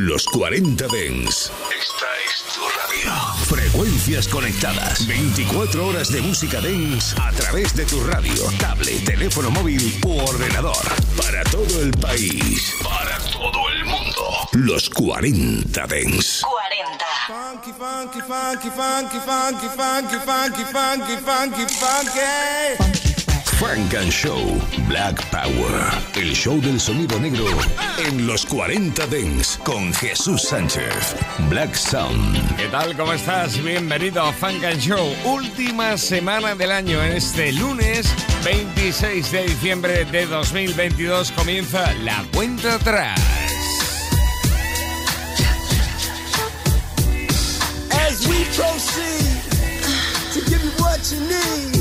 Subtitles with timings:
[0.00, 1.52] Los 40 Dens.
[1.78, 3.12] Esta es tu radio.
[3.44, 5.06] Frecuencias conectadas.
[5.06, 10.74] 24 horas de música dance a través de tu radio, tablet, teléfono móvil u ordenador.
[11.18, 12.76] Para todo el país.
[12.82, 14.48] Para todo el mundo.
[14.52, 16.40] Los 40 Dens.
[16.48, 17.04] 40.
[17.26, 22.99] Funky, funky, funky, funky, funky, funky, funky, funky, funky, funky.
[23.60, 24.58] Frank and Show
[24.88, 25.92] Black Power.
[26.14, 27.44] El show del sonido negro
[27.98, 31.14] en los 40 Dents con Jesús Sánchez.
[31.50, 32.56] Black Sound.
[32.56, 32.96] ¿Qué tal?
[32.96, 33.62] ¿Cómo estás?
[33.62, 35.14] Bienvenido a Funk and Show.
[35.26, 37.02] Última semana del año.
[37.04, 38.08] En este lunes
[38.44, 43.20] 26 de diciembre de 2022 comienza la cuenta atrás.
[47.92, 49.42] As we proceed
[50.32, 51.79] to give you what you need.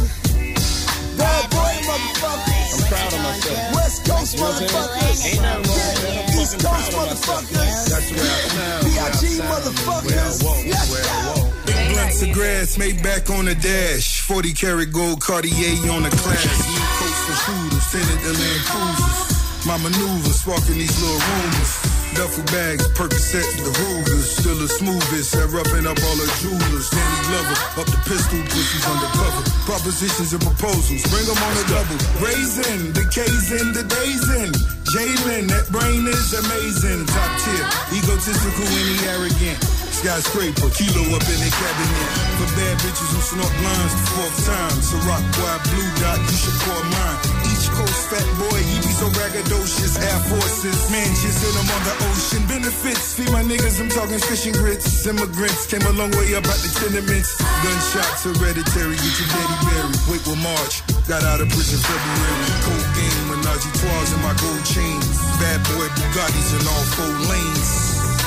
[1.89, 2.69] Bad boy motherfuckers.
[2.69, 3.75] I'm proud of myself.
[3.75, 5.25] West Coast You know motherfuckers.
[5.25, 6.41] Ain't nothing wrong with it.
[6.41, 7.43] East Coast proud of myself.
[7.49, 7.89] motherfuckers.
[7.89, 8.83] That's where I sound.
[8.83, 9.23] where B.I.G.
[9.41, 10.05] motherfuckers.
[10.05, 11.41] Where I walk, Yes, where I sir.
[11.41, 11.65] walk.
[11.65, 14.21] Big blunts of grass made back on the dash.
[14.21, 16.45] 40 karat gold Cartier on the class.
[16.45, 19.65] New coats for shooters, tinted the Land Cruisers.
[19.65, 21.71] My maneuvers, sparking these little rumors.
[22.19, 24.27] Duffel bags, Percocet, the Rugers.
[24.43, 26.91] Still the smoothest, at roughing up all the jewelers.
[26.91, 29.39] Danny Glover, up the pistol, pussies undercover.
[29.63, 31.95] Propositions and proposals, bring them on the double.
[32.19, 34.51] Raising, the K's in, the days in.
[34.91, 37.07] Jalen, that brain is amazing.
[37.07, 39.63] Top tier, egotistical and he arrogant.
[39.95, 42.07] Skyscraper, kilo up in the cabinet.
[42.35, 44.75] For bad bitches who snort lines the fourth time.
[44.83, 47.48] Ciroc, wide blue dot, you should call mine.
[47.79, 49.95] Each coast fat boy, he be so raggedocious.
[49.99, 52.43] Air Forces, man, just hit him on the ocean.
[52.47, 55.05] Benefits, feed my niggas, I'm talking fishing grits.
[55.07, 57.39] Immigrants came a long way up out the tenements.
[57.63, 59.99] Gunshots hereditary, get your daddy buried.
[60.11, 62.51] Wait will March, got out of prison February.
[62.67, 65.07] Cold game, Menage a trois in my gold chains.
[65.39, 67.69] Bad boy Bugattis in all four lanes.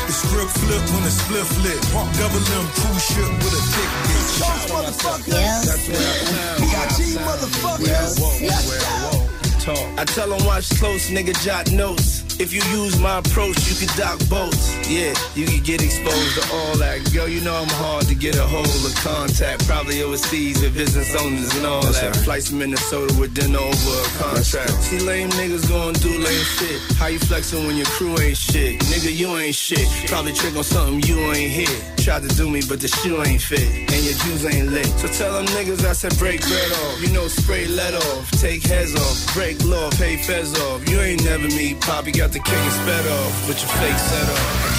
[0.08, 1.80] The script flip when the split flip.
[2.16, 4.32] Double M cruise ship with a thick bitch.
[4.40, 5.60] Coast motherfuckers.
[5.68, 6.60] That's where I sound.
[6.60, 7.16] B.I.G.
[7.16, 8.20] Where I motherfuckers.
[8.20, 9.21] walk, Yes,
[9.62, 9.78] Talk.
[9.96, 12.31] I tell them watch close, nigga, jot notes.
[12.42, 14.74] If you use my approach, you can dock boats.
[14.90, 16.98] Yeah, you can get exposed to all that.
[17.14, 19.64] Girl, you know I'm hard to get a hold of contact.
[19.68, 22.16] Probably overseas with business owners and all that.
[22.16, 24.74] Flights to Minnesota with dinner over a contract.
[24.82, 26.82] See, lame niggas gon' do lame shit.
[26.98, 28.80] How you flexing when your crew ain't shit?
[28.90, 29.86] Nigga, you ain't shit.
[30.10, 31.78] Probably trick on something you ain't hit.
[32.02, 33.62] Tried to do me, but the shoe ain't fit.
[33.62, 34.86] And your juice ain't lit.
[34.98, 37.00] So tell them niggas I said break bread off.
[37.02, 38.28] You know, spray let off.
[38.32, 39.34] Take heads off.
[39.34, 40.88] Break law, pay feds off.
[40.88, 43.18] You ain't never meet Poppy, got the king is better.
[43.46, 44.71] But your fake set off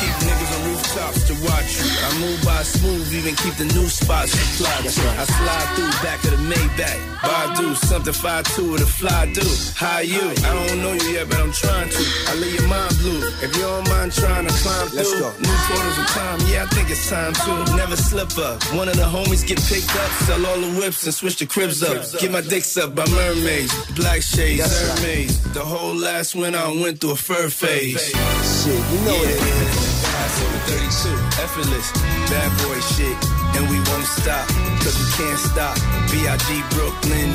[0.94, 1.90] shops to watch you.
[2.06, 4.66] I move by smooth, even keep the new spots to.
[4.66, 7.58] I slide through back of the Maybach.
[7.58, 9.48] do something 5'2 with a fly dude.
[9.76, 10.22] How you?
[10.22, 12.04] I don't know you yet, but I'm trying to.
[12.30, 13.22] I leave your mind blue.
[13.42, 14.98] If you don't mind trying to climb through.
[14.98, 15.30] Let's go.
[15.42, 17.76] New photos of time, yeah, I think it's time to.
[17.76, 18.64] Never slip up.
[18.76, 21.82] One of the homies get picked up, sell all the whips and switch the cribs
[21.82, 21.98] up.
[22.20, 25.42] Get my dicks up by mermaids, black shades, mermaids.
[25.54, 28.04] The whole last winter I went through a fur phase.
[28.06, 29.30] Shit, you know yeah.
[29.30, 29.94] it is.
[30.84, 31.92] 42, effortless,
[32.30, 33.16] bad boy shit,
[33.56, 34.46] and we won't stop,
[34.84, 35.76] cause we can't stop.
[36.12, 36.62] B.I.G.
[36.76, 37.32] Brooklyn,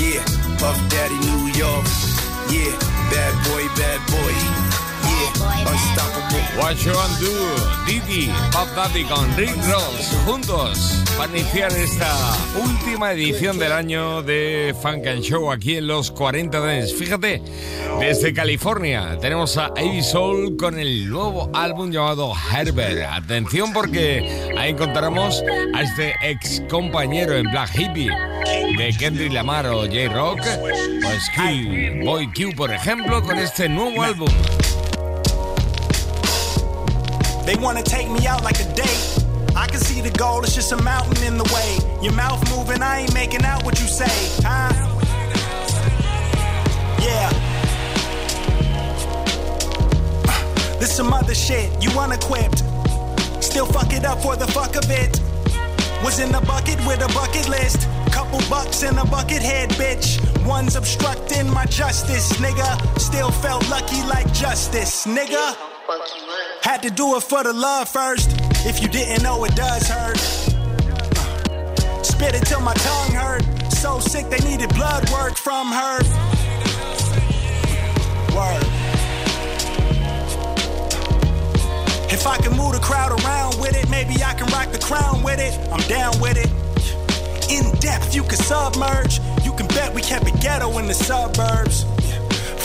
[0.00, 0.24] yeah,
[0.56, 1.84] Puff Daddy New York,
[2.48, 2.72] yeah,
[3.12, 4.32] bad boy, bad boy,
[5.12, 6.49] yeah, unstoppable.
[6.60, 12.12] What You Gonna Do, Didi, Pop Daddy con Rick Ross, juntos para iniciar esta
[12.62, 16.94] última edición del año de Funk and Show aquí en los 40 Dents.
[16.94, 17.42] Fíjate,
[17.98, 23.06] desde California tenemos a Avi Soul con el nuevo álbum llamado Herbert.
[23.10, 25.42] Atención porque ahí encontraremos
[25.74, 28.10] a este ex compañero en Black Hippie
[28.76, 34.28] de Kendrick Lamar o J-Rock o Skill Boy Q, por ejemplo, con este nuevo álbum.
[37.50, 39.24] They wanna take me out like a date.
[39.56, 41.78] I can see the goal, it's just a mountain in the way.
[42.00, 44.06] Your mouth moving, I ain't making out what you say,
[44.46, 44.70] huh?
[47.02, 47.28] Yeah.
[50.78, 52.62] This some other shit, you unequipped.
[53.42, 55.20] Still fuck it up for the fuck of it.
[56.04, 57.88] Was in the bucket with a bucket list.
[58.12, 60.20] Couple bucks in a bucket head, bitch.
[60.46, 63.00] One's obstructing my justice, nigga.
[63.00, 65.69] Still felt lucky like justice, nigga.
[66.62, 68.30] Had to do it for the love first.
[68.64, 70.18] If you didn't know, it does hurt.
[71.18, 73.42] Uh, Spit it till my tongue hurt.
[73.72, 75.98] So sick they needed blood work from her.
[78.36, 78.64] Word.
[82.12, 85.24] If I can move the crowd around with it, maybe I can rock the crown
[85.24, 85.58] with it.
[85.72, 86.50] I'm down with it.
[87.50, 89.18] In depth, you can submerge.
[89.44, 91.84] You can bet we kept it ghetto in the suburbs.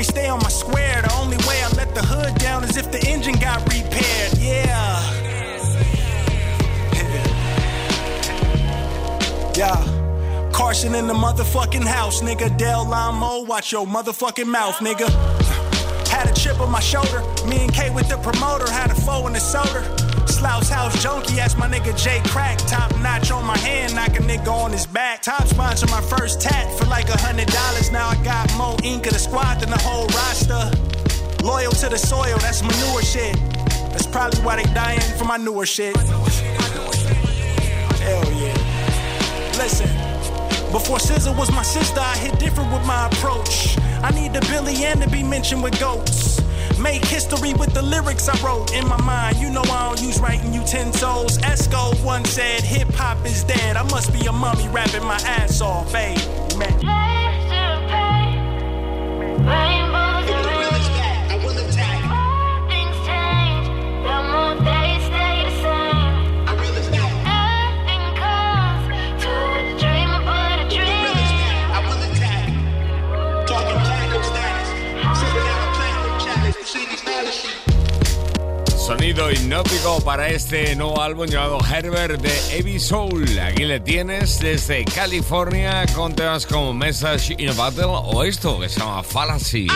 [0.00, 1.02] me stay on my square.
[1.02, 4.32] The only way I let the hood down is if the engine got repaired.
[4.38, 4.96] Yeah.
[9.54, 10.50] Yeah.
[10.52, 12.56] Carson in the motherfucking house, nigga.
[12.56, 15.08] Del Amo, watch your motherfucking mouth, nigga.
[16.08, 17.20] Had a chip on my shoulder.
[17.46, 20.09] Me and K with the promoter had a foe in the soda.
[20.30, 22.58] Slouch House Junkie, asked my nigga J Crack.
[22.58, 25.22] Top notch on my hand, knock a nigga on his back.
[25.22, 27.90] Top sponsor my first tat for like a hundred dollars.
[27.90, 30.70] Now I got more ink of the squad than the whole roster.
[31.44, 33.36] Loyal to the soil, that's manure shit.
[33.90, 35.96] That's probably why they dying for my newer shit.
[37.98, 38.54] Hell yeah.
[39.58, 39.88] Listen,
[40.72, 43.76] before Scissor was my sister, I hit different with my approach.
[44.02, 46.39] I need the Billy Ann to be mentioned with goats.
[46.80, 49.36] Make history with the lyrics I wrote in my mind.
[49.36, 51.36] You know I don't use writing utensils.
[51.38, 53.76] Esco once said hip hop is dead.
[53.76, 55.92] I must be a mummy rapping my ass off.
[55.92, 56.16] Hey,
[78.90, 83.38] Sonido hipnótico para este nuevo álbum llamado Herbert de Heavy Soul.
[83.38, 88.68] Aquí le tienes desde California con temas como Message in a Battle o esto que
[88.68, 89.68] se llama Fallacy.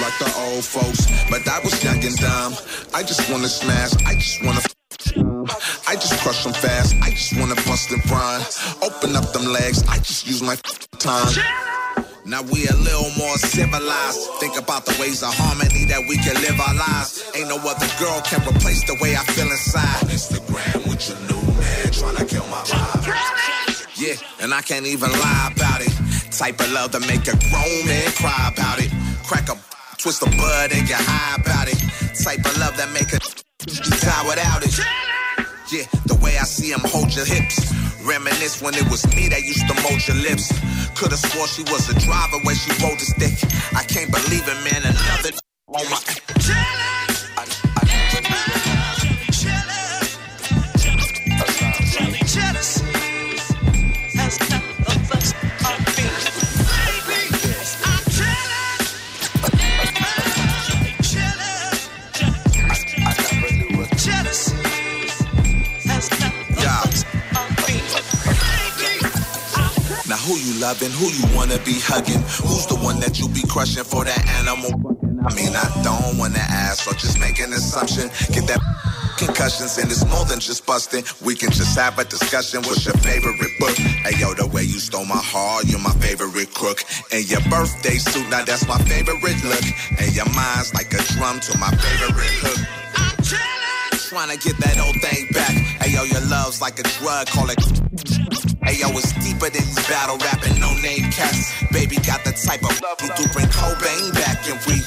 [0.00, 2.54] Like the old folks, but I was young and dumb.
[2.94, 4.60] I just wanna smash, I just wanna.
[5.88, 8.40] I just crush them fast, I just wanna bust and run.
[8.82, 10.56] Open up them legs, I just use my
[10.98, 11.32] time.
[12.24, 14.20] Now we a little more civilized.
[14.38, 17.24] Think about the ways of harmony that we can live our lives.
[17.34, 20.06] Ain't no other girl can replace the way I feel inside.
[20.06, 23.98] Instagram with your new man trying to kill my vibe.
[23.98, 25.92] Yeah, and I can't even lie about it.
[26.30, 28.90] Type of love to make a grown man cry about it.
[29.26, 29.58] Crack a
[30.02, 31.78] twist the bud and get high about it.
[32.18, 33.18] Type of love that make a
[34.02, 34.74] die without it.
[35.70, 37.70] Yeah, the way I see him hold your hips.
[38.02, 40.50] Reminisce when it was me that used to mold your lips.
[40.98, 43.34] Could've swore she was a driver when she rolled the stick.
[43.78, 44.82] I can't believe it, man.
[44.82, 45.30] Another
[45.70, 46.00] on my.
[46.02, 47.01] I-
[70.62, 70.94] loving?
[70.94, 72.22] Who you wanna be hugging?
[72.46, 74.70] Who's the one that you be crushing for that animal?
[75.26, 78.06] I mean, I don't wanna ask or just make an assumption.
[78.30, 78.62] Get that
[79.18, 81.02] concussions and it's more than just busting.
[81.26, 82.62] We can just have a discussion.
[82.62, 83.74] What's your favorite book?
[83.74, 86.86] Hey yo, the way you stole my heart, you're my favorite crook.
[87.10, 89.66] And your birthday suit, now that's my favorite look.
[89.98, 93.61] And your mind's like a drum to my favorite hook.
[94.12, 95.56] Trying to get that old thing back.
[95.80, 97.56] Hey yo, your love's like a drug, call it.
[98.60, 101.48] Hey yo, it's deeper than battle rapping, no name cats.
[101.72, 104.84] Baby got the type of love do bring Cobain back, and we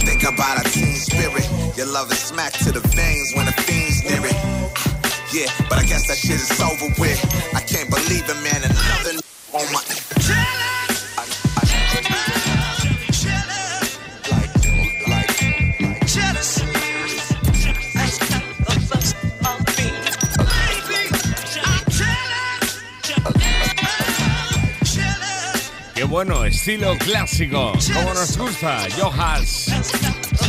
[0.00, 1.44] think about our teen spirit.
[1.76, 4.32] Your love is smacked to the veins when the fiends near it.
[4.32, 7.20] Ah, yeah, but I guess that shit is over with.
[7.52, 8.64] I can't believe it, man.
[26.18, 28.88] Bueno, estilo clásico, como nos gusta.
[28.98, 29.70] Johas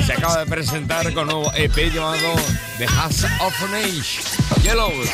[0.04, 2.34] se acaba de presentar con un nuevo EP llamado
[2.80, 5.10] The Has of an Age, Yellows.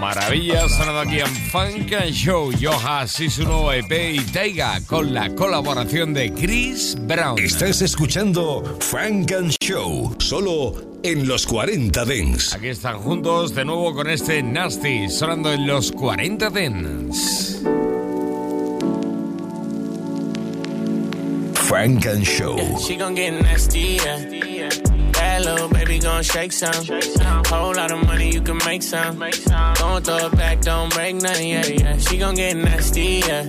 [0.00, 2.50] Maravilla, sonado aquí en Funk and Show.
[2.58, 7.38] Johas y su nuevo EP y Taiga con la colaboración de Chris Brown.
[7.38, 12.54] Estás escuchando Frank and Show, solo en los 40 Dents.
[12.54, 17.41] Aquí están juntos de nuevo con este Nasty, sonando en los 40 Dents.
[21.72, 22.76] Funk and Show.
[22.76, 24.18] She gon' get nasty, yeah.
[25.12, 26.84] Bad little baby gon' shake some.
[27.46, 29.18] Whole lot of money, you can make some.
[29.18, 31.96] Don't throw it back, don't break nothing, yeah, yeah.
[31.96, 33.44] She gon' get nasty, yeah.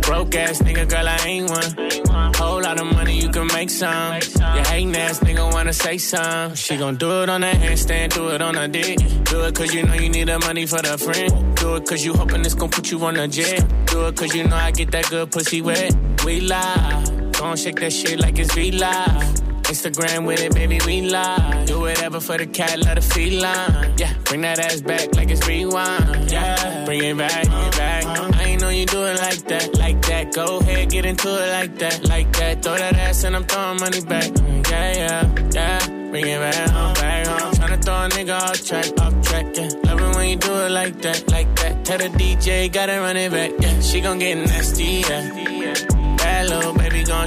[0.00, 2.34] Broke ass nigga, girl, I ain't one.
[2.34, 4.14] Whole lot of money, you can make some.
[4.16, 6.56] You hating ass nigga wanna say some.
[6.56, 8.98] She gon' do it on that handstand, do it on her dick.
[9.26, 11.56] Do it cause you know you need the money for the friend.
[11.56, 13.64] Do it cause you hoping it's gon' put you on a jet.
[13.86, 15.94] Do it cause you know I get that good pussy wet.
[16.24, 17.27] We live.
[17.38, 19.48] Gon' shake that shit like it's V Live.
[19.68, 21.66] Instagram with it, baby, we live.
[21.66, 23.94] Do whatever for the cat, let the feline.
[23.96, 26.32] Yeah, bring that ass back like it's rewind.
[26.32, 28.04] Yeah, bring it back, bring it back.
[28.34, 30.34] I ain't know you do it like that, like that.
[30.34, 32.62] Go ahead, get into it like that, like that.
[32.62, 34.24] Throw that ass and I'm throwing money back.
[34.24, 36.10] Mm, yeah, yeah, yeah.
[36.10, 37.52] Bring it back home, back home.
[37.52, 39.68] Tryna throw a nigga off track, off track, yeah.
[39.84, 41.84] Love it when you do it like that, like that.
[41.84, 43.80] Tell the DJ, gotta run it back, yeah.
[43.80, 45.87] She gon' get nasty, yeah.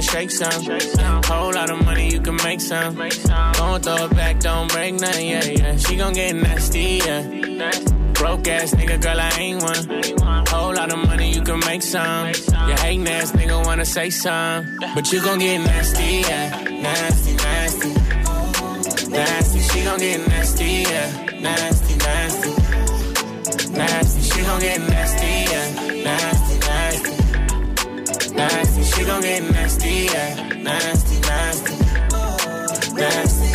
[0.02, 0.62] Shake some.
[1.24, 2.94] Whole lot of money, you can make some.
[2.96, 5.76] Don't throw it back, don't break nothing, yeah, yeah.
[5.76, 7.22] She gon' get nasty, yeah.
[8.12, 10.46] Broke ass nigga, girl, I ain't one.
[10.46, 12.28] Whole lot of money, you can make some.
[12.28, 14.78] You hating ass nigga wanna say some.
[14.94, 16.48] But you gon' get nasty, yeah.
[16.88, 17.88] Nasty, nasty.
[19.10, 21.08] Nasty, she gon' get nasty, yeah.
[21.40, 22.50] Nasty, nasty.
[23.72, 25.66] Nasty, she gon' get nasty, yeah.
[26.04, 27.12] Nasty, nasty.
[28.34, 28.71] Nasty,
[29.02, 30.34] she gon' get nasty, yeah.
[30.62, 31.76] Nasty, nasty.
[32.94, 33.50] Nasty.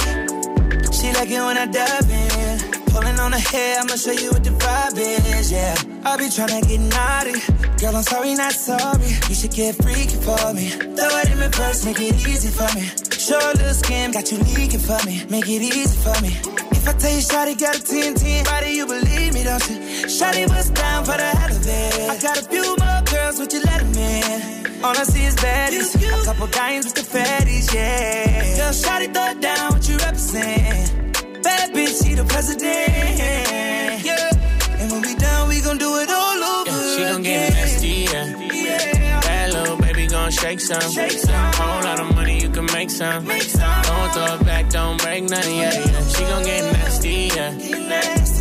[0.91, 2.83] She like it when I dive in.
[2.91, 5.75] Pulling on her hair, I'ma show you what the vibe is, yeah.
[6.03, 7.39] I be tryna get naughty.
[7.79, 9.07] Girl, I'm sorry, not sorry.
[9.29, 10.69] You should get freaky for me.
[10.69, 12.83] Throw it in my purse, make it easy for me.
[13.17, 15.23] Show a little skin, got you leaking for me.
[15.29, 16.31] Make it easy for me.
[16.75, 19.77] If I tell you Shotty got a 10 10 body, you believe me, don't you?
[20.07, 22.09] Shotty was down for the hell of it.
[22.09, 22.96] I got a few more
[23.37, 24.83] girls, would you let in?
[24.83, 26.21] All I see is baddies.
[26.21, 28.57] A couple dimes with the fatties, yeah.
[28.57, 31.43] Girl, Shotty throw it down, what you represent?
[31.43, 34.31] Bad bitch, she the president, yeah.
[34.79, 37.87] And when we done, we gon' do it all over Yeah, she gon' get nasty,
[37.87, 38.25] yeah.
[38.53, 39.21] Yeah.
[39.21, 40.81] Bad little baby gon' shake some.
[40.81, 43.25] Whole lot of money, you can make some.
[43.25, 43.81] Make some.
[43.83, 46.07] Don't throw it back, don't break nothing, yeah, yeah.
[46.07, 47.51] She gon' get nasty, yeah.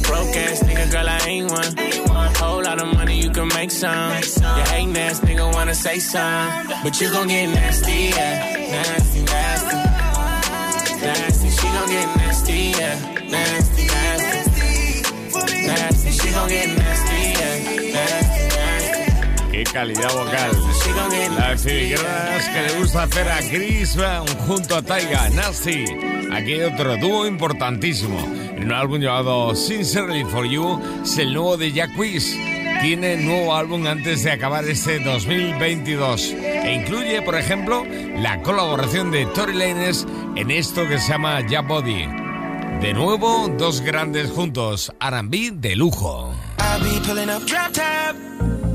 [0.07, 2.07] Broke ass nigga, girl, I ain't one.
[2.09, 2.16] Whole
[2.67, 4.13] lot of money, you can make some.
[4.57, 6.67] You hating ass nigga wanna say some.
[6.83, 8.57] But you gon' get nasty, yeah.
[8.75, 9.77] Nasty, nasty.
[11.07, 12.97] Nasty, she gon' get nasty, yeah.
[13.31, 15.67] Nasty, nasty.
[15.69, 17.57] Nasty, she gon' get nasty, yeah.
[17.99, 19.53] Nasty, nasty.
[19.53, 20.53] Qué calidad vocal.
[21.39, 25.85] La filigranas que le gusta hacer a Chris Brown junto a Taiga Nasty.
[26.33, 28.19] Aquí hay otro dúo importantísimo.
[28.57, 32.37] En un álbum llamado Sincerely for You es el nuevo de Jack Wiz.
[32.81, 36.33] Tiene nuevo álbum antes de acabar este 2022.
[36.33, 37.85] E incluye, por ejemplo,
[38.19, 40.07] la colaboración de Tory Lanez
[40.37, 42.07] en esto que se llama Ya Body.
[42.81, 46.33] De nuevo, dos grandes juntos, R&B de lujo.
[46.59, 48.15] I be pulling up drop top,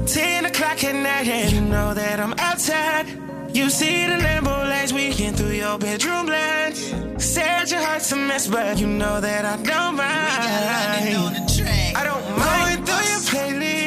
[0.07, 3.05] 10 o'clock at night, and you know that I'm outside.
[3.53, 6.93] You see the Lambo lights weekend through your bedroom blinds.
[7.17, 11.51] Said your heart's a mess, but you know that I don't mind.
[11.95, 13.80] I don't mind going through your playlist,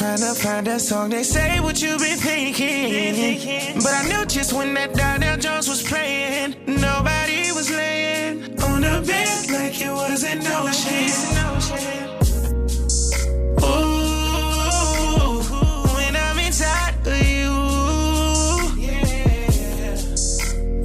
[0.00, 3.74] trying to find a song that say what you been thinking.
[3.74, 9.04] But I knew just when that Donell Jones was playing, nobody was laying on the
[9.06, 11.10] bed like it was an ocean.
[13.62, 15.42] Ooh,
[15.94, 17.50] when I'm inside of you.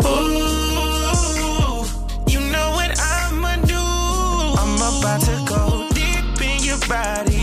[0.03, 1.85] Ooh,
[2.33, 3.85] you know what I'ma do.
[4.61, 7.34] I'm about to go deep in your body,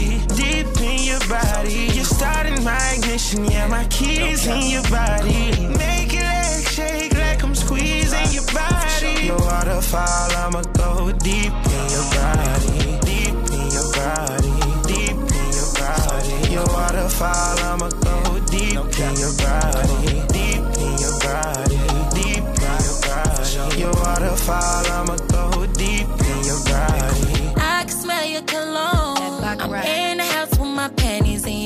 [3.32, 5.66] ignition, yeah, my keys in your body.
[5.78, 9.28] Make it like shake like I'm squeezing your body.
[9.28, 14.52] No waterfall, I'ma go deep in your body, deep in your body,
[14.86, 16.52] deep in your body.
[16.52, 21.78] Your waterfall, I'ma go deep in your body, deep in your body,
[22.14, 23.80] deep in your body.
[23.80, 25.16] Your waterfall, I'ma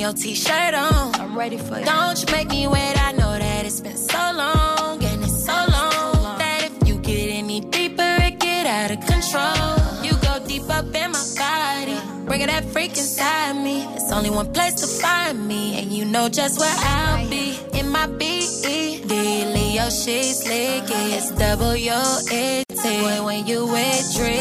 [0.07, 1.15] your t-shirt on.
[1.17, 1.85] I'm ready for you.
[1.85, 2.95] Don't you make me wait.
[3.09, 7.29] I know that it's been so long and it's so long that if you get
[7.29, 9.75] any deeper, it get out of control.
[10.07, 13.83] You go deep up in my body, bringing that freak inside me.
[13.97, 17.89] It's only one place to find me, and you know just where I'll be in
[17.89, 19.03] my BE.
[19.55, 20.85] Leo, she's slick,
[21.17, 22.65] it's double your it.
[22.87, 24.36] When, when you with Drizzy.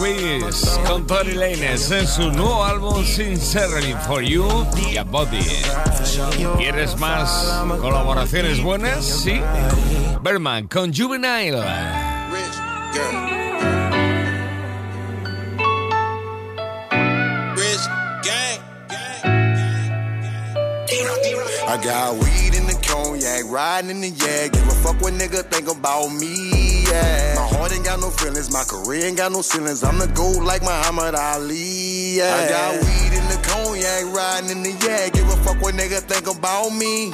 [0.00, 4.46] Willis con Tori Lanez en su nuevo álbum Sincerely for You
[4.90, 5.46] y a Body.
[6.56, 7.28] ¿Quieres más
[7.80, 9.04] colaboraciones buenas?
[9.04, 9.40] Sí.
[10.22, 11.62] Berman con Juvenile.
[21.66, 24.52] I got weed in the cognac, riding in the yak.
[24.52, 26.84] Give a fuck what nigga think about me.
[26.84, 27.33] Yeah.
[27.64, 29.82] Heart ain't got no feelings, my career ain't got no ceilings.
[29.82, 32.18] I'm the gold like Muhammad Ali.
[32.18, 32.36] Yeah.
[32.36, 35.14] I got weed in the cognac, riding in the yak.
[35.14, 37.08] Give a fuck what nigga think about me.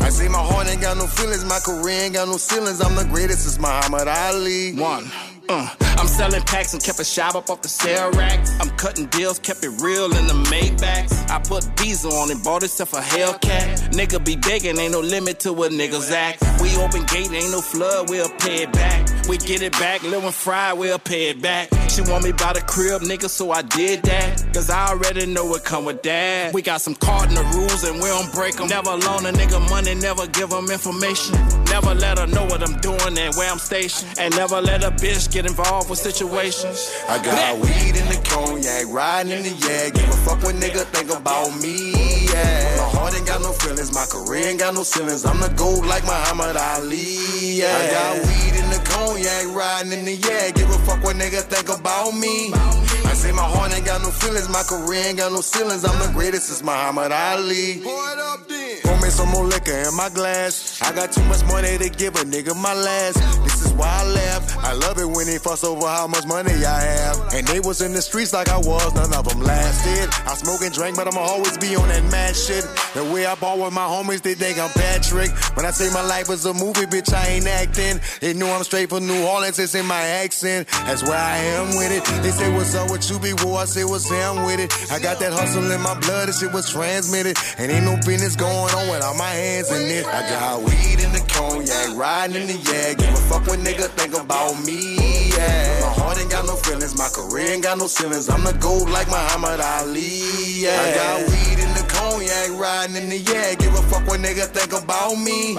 [0.00, 2.80] I say my heart ain't got no feelings, my career ain't got no ceilings.
[2.80, 4.74] I'm the greatest, it's Muhammad Ali.
[4.74, 5.08] One.
[5.48, 5.68] Uh,
[6.02, 8.44] I'm selling packs and kept a shop up off the sale rack.
[8.60, 11.30] I'm cutting deals, kept it real in the Maybachs.
[11.30, 13.92] I put diesel on it, bought itself a Hellcat.
[13.92, 16.42] Nigga be begging, ain't no limit to what niggas act.
[16.60, 19.08] We open gate, ain't no flood, we'll pay it back.
[19.28, 21.68] We get it back, live and fry, we'll pay it back.
[21.88, 24.42] She want me by the crib, nigga, so I did that.
[24.52, 26.52] Cause I already know what come with that.
[26.52, 28.66] We got some cardinal rules and we don't break them.
[28.66, 31.36] Never loan a nigga money, never give them information.
[31.66, 34.18] Never let her know what I'm doing and where I'm stationed.
[34.18, 36.90] And never let a bitch get involved with situations.
[37.06, 39.92] I got weed in the cognac, riding in the yak.
[39.92, 41.92] Give a fuck what nigga think about me.
[42.32, 42.80] Yeah.
[42.80, 45.26] My heart ain't got no feelings, my career ain't got no ceilings.
[45.26, 47.60] I'm the gold like Muhammad Ali.
[47.60, 47.76] Yeah.
[47.76, 50.54] I got weed in the cognac, riding in the yak.
[50.54, 52.56] Give a fuck what nigga think about me.
[53.04, 55.84] I say my heart ain't got no feelings, my career ain't got no ceilings.
[55.84, 57.84] I'm the greatest, it's Muhammad Ali.
[57.84, 58.80] Pour it up then.
[58.80, 60.80] Pour me some more liquor in my glass.
[60.80, 63.20] I got too much money to give a nigga my last.
[63.44, 64.56] This is why I laugh.
[64.58, 67.34] I love it when they fuss over how much money I have.
[67.34, 70.08] And they was in the streets like I was, none of them lasted.
[70.28, 72.64] I smoke and drink, but I'ma always be on that mad shit.
[72.94, 75.30] The way I ball with my homies, they think I'm Patrick.
[75.56, 78.00] When I say my life is a movie, bitch, I ain't acting.
[78.20, 80.68] They knew I'm straight from New Orleans, it's in my accent.
[80.86, 82.04] That's where I am with it.
[82.22, 83.60] They say, What's up with you, be war?
[83.60, 84.72] I say, What's am with it?
[84.92, 87.36] I got that hustle in my blood, this shit was transmitted.
[87.58, 90.06] And ain't no business going on without my hands in it.
[90.06, 92.98] I got weed in the cognac, riding in the yak.
[92.98, 94.96] Give a fuck what nigga think about me.
[95.30, 95.80] Yeah.
[95.80, 98.28] My heart ain't got no feelings, my career ain't got no ceilings.
[98.28, 100.62] I'm the gold like Muhammad Ali.
[100.62, 100.78] Yeah.
[100.82, 103.58] I got weed in the cognac, riding in the yak.
[103.58, 105.56] Give a fuck what nigga think about me.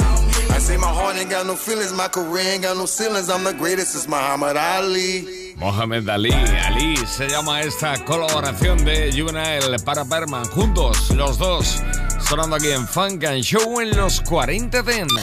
[0.54, 3.30] I say my heart ain't got no feelings, my career ain't got no ceilings.
[3.30, 5.56] I'm the greatest, it's Muhammad Ali.
[5.58, 11.82] Mohamed Ali, Ali se llama esta colaboración de Juvenile para Berman, juntos los dos,
[12.34, 15.14] sonando aquí en Funk and Show en los 40 Dents.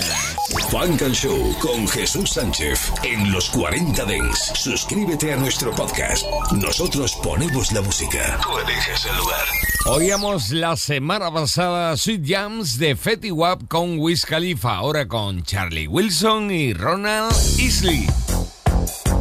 [0.70, 4.52] Funk and Show con Jesús Sánchez en los 40 Dents.
[4.54, 6.24] Suscríbete a nuestro podcast.
[6.52, 8.38] Nosotros ponemos la música.
[8.44, 9.44] Tú eliges el lugar.
[9.86, 15.88] Oíamos la semana pasada Sweet Jams de Fetty Wap con Wiz Khalifa, ahora con Charlie
[15.88, 18.06] Wilson y Ronald Isley.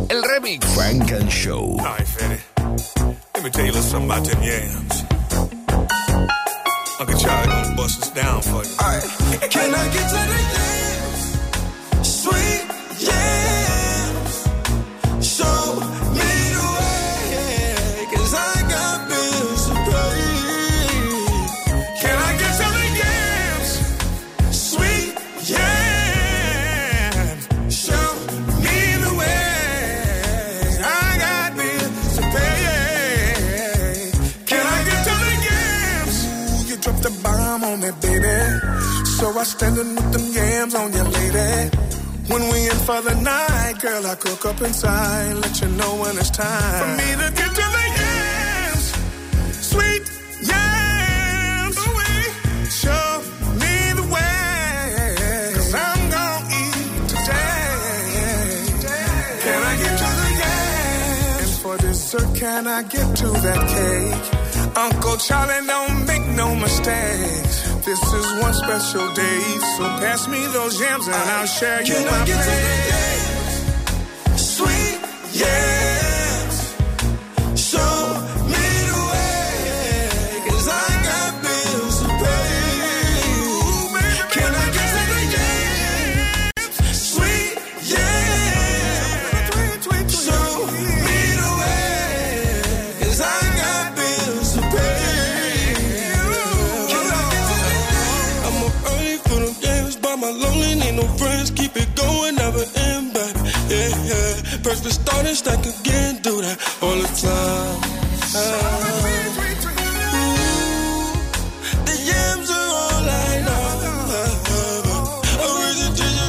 [0.10, 0.64] El remix.
[0.76, 1.76] Funk and Show.
[1.80, 2.40] All right, Fetty.
[3.34, 5.19] Let me tell you a little something about them yams.
[7.00, 8.76] Uncle Charlie gonna bust us down for you.
[8.78, 9.50] All right.
[9.50, 10.79] Can I get to the yams?
[39.60, 41.70] Standing with them yams on you, lady.
[42.32, 45.34] When we in for the night, girl, I cook up inside.
[45.44, 48.86] Let you know when it's time For me to get to the yams.
[49.72, 50.04] Sweet
[50.52, 51.78] yams.
[52.84, 53.08] Show
[53.62, 55.54] me the way.
[55.56, 57.72] Cause I'm gonna eat today.
[59.46, 61.42] Can I get to the yams?
[61.44, 64.26] And for dessert, can I get to that cake?
[64.78, 67.69] Uncle Charlie, don't make no mistakes.
[67.86, 69.40] This is one special day,
[69.78, 72.99] so pass me those yams and I'll share you Can I my get
[104.80, 107.84] If it started stack again, do that all the time.
[108.32, 109.04] Ooh,
[111.84, 113.76] the yams are all I know.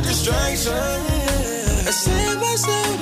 [0.03, 0.75] Distraction.
[1.87, 1.93] I
[2.43, 2.99] myself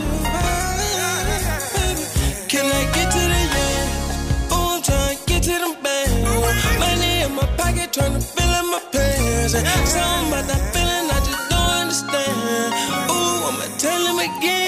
[1.72, 2.04] baby.
[2.50, 4.52] Can I get to the yams?
[4.52, 5.72] Oh, I'm trying to get to them.
[6.78, 9.52] Money in my pocket, trying to fill my pants.
[9.54, 9.64] That
[10.74, 12.70] feeling I just don't understand.
[13.08, 14.67] Ooh, I'ma tell him again.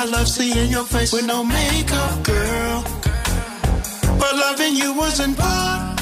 [0.00, 2.82] I love seeing your face with no makeup, girl.
[4.18, 6.00] But loving you wasn't part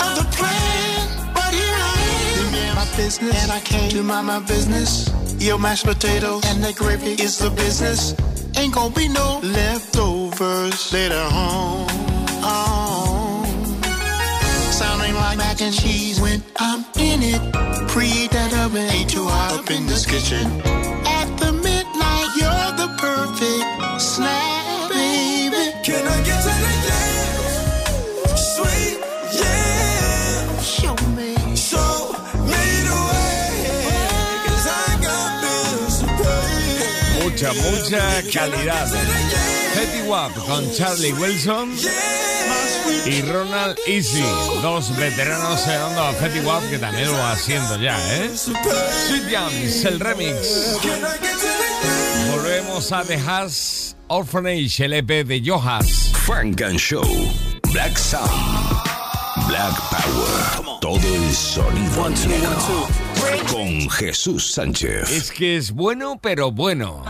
[0.00, 1.34] of the plan.
[1.34, 5.10] But here I am, in my business, and I came to mind my business.
[5.38, 8.14] Your mashed potatoes and the gravy is the business.
[8.56, 11.86] Ain't gonna be no leftovers later on.
[12.42, 13.44] on.
[14.72, 17.42] Sounding like mac and cheese when I'm in it.
[17.92, 21.03] Preheat that oven, ain't too hot up in this kitchen.
[23.38, 25.72] Perfect snack, baby.
[25.82, 27.56] Can I get to the dance?
[28.54, 28.98] Sweet,
[29.40, 30.60] yeah.
[30.62, 31.34] Show me.
[31.56, 32.12] Show
[32.48, 33.66] me the way.
[34.46, 37.22] 'Cause I got bills to pay.
[37.22, 38.88] Mucha, mucha calidad.
[39.74, 41.76] Fetty Wap con Charlie Wilson
[43.06, 44.22] y Ronald Easy,
[44.62, 48.30] dos veteranos llegando a Fetty Wap que también lo va haciendo ya, ¿eh?
[48.36, 50.36] Sweet Jams, el remix.
[52.54, 56.12] Volvemos a The Has Orphanage, el EP de Johas.
[56.24, 57.02] Frank and Show.
[57.72, 58.30] Black Sound.
[59.48, 60.78] Black Power.
[60.80, 62.86] Todo el sonido negro.
[63.50, 65.10] Con Jesús Sánchez.
[65.10, 67.02] Es que es bueno, pero bueno.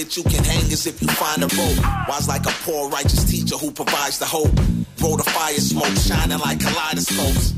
[0.00, 2.08] That you can hang is if you find a rope.
[2.08, 4.52] Wise like a poor righteous teacher who provides the hope.
[5.00, 7.52] Roll the fire smoke, shining like kaleidoscopes.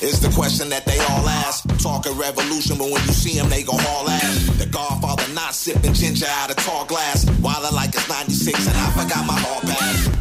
[0.00, 1.62] Is the question that they all ask.
[1.78, 4.50] Talking revolution, but when you see them, they gon' haul ass.
[4.58, 7.24] The Godfather not sipping ginger out of tall glass.
[7.40, 10.13] While I like it's 96 and I forgot my hall pass.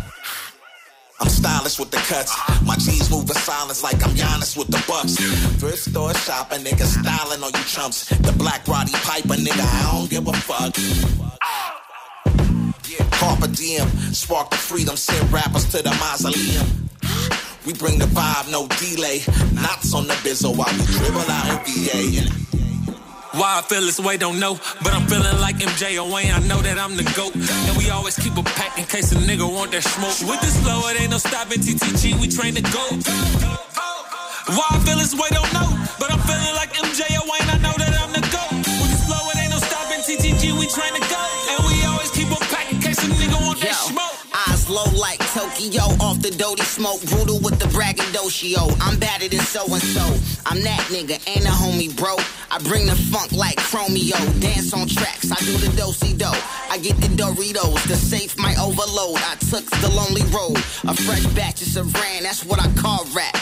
[1.23, 2.35] I'm stylish with the cuts.
[2.65, 2.75] My
[3.09, 5.15] move in silence like I'm Giannis with the bucks.
[5.57, 8.09] Thrift store shopping, nigga styling on you chumps.
[8.09, 10.75] The black Roddy Piper, nigga, I don't give a fuck.
[13.11, 16.89] Carpe diem, spark the freedom, send rappers to the mausoleum.
[17.65, 19.21] We bring the vibe, no delay.
[19.53, 22.62] Knots on the bizzle while we dribble out in VA.
[23.33, 24.59] Why I feel this way, don't know.
[24.83, 27.33] But I'm feeling like MJ or Wayne, I know that I'm the GOAT.
[27.33, 30.29] And we always keep a pack in case a nigga want that smoke.
[30.29, 32.85] With this flow, it ain't no stopping TTG, we train to go.
[34.53, 35.65] Why I feel this way, don't know.
[35.97, 38.53] But I'm feeling like MJ or Wayne, I know that I'm the GOAT.
[38.53, 41.22] With this flow, it ain't no stopping TTG, we train to go.
[44.63, 48.59] Eyes low like Tokyo, off the doty smoke, brutal with the braggadocio.
[48.81, 50.01] I'm badder than so and so.
[50.45, 52.15] I'm that nigga, ain't a homie, bro.
[52.51, 54.17] I bring the funk like Chromeo.
[54.39, 56.31] Dance on tracks, I do the dosey do.
[56.69, 59.17] I get the Doritos, the safe might overload.
[59.17, 60.57] I took the lonely road.
[60.87, 63.35] A fresh batch of Savran, that's what I call rap.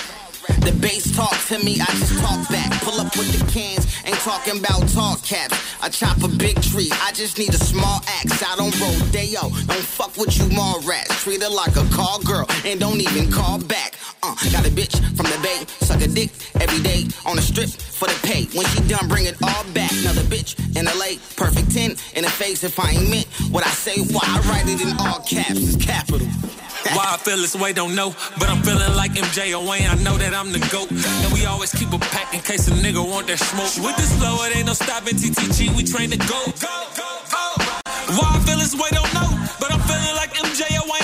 [0.62, 2.70] The bass talk to me, I just talk back.
[2.84, 5.58] Pull up with the cans, ain't talking about tall caps.
[5.82, 8.44] I chop a big tree, I just need a small axe.
[8.44, 11.24] I don't roll rodeo, don't fuck with you mall rats.
[11.24, 13.96] Treat her like a call girl, and don't even call back.
[14.22, 16.30] Uh, got a bitch from the bay, suck a dick
[16.62, 18.46] every day on the strip for the pay.
[18.54, 19.92] When she done, bring it all back.
[20.06, 23.72] Another bitch in LA, perfect 10 in the face if I ain't meant what I
[23.72, 23.98] say.
[24.14, 26.28] Why I write it in all caps, it's capital.
[26.90, 28.14] Why I feel this way, don't know.
[28.40, 30.90] But I'm feeling like MJ or Wayne, I know that I'm the GOAT.
[30.92, 33.86] And we always keep a pack in case a nigga want that smoke.
[33.86, 36.40] With this flow, it ain't no stopping TTG, we train to go.
[38.18, 39.30] Why I feel this way, don't know.
[39.60, 41.01] But I'm feeling like MJ or Wayne,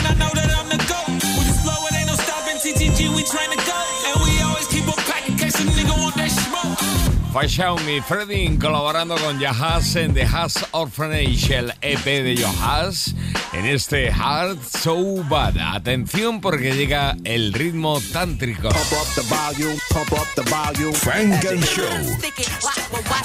[7.32, 13.14] Fue Xiaomi Fredding colaborando con Yahas en The Has Orphanage, el EP de Yahas,
[13.54, 15.58] en este Hard So Bad.
[15.58, 18.70] Atención porque llega el ritmo tántrico.
[20.94, 21.86] Funk and Show.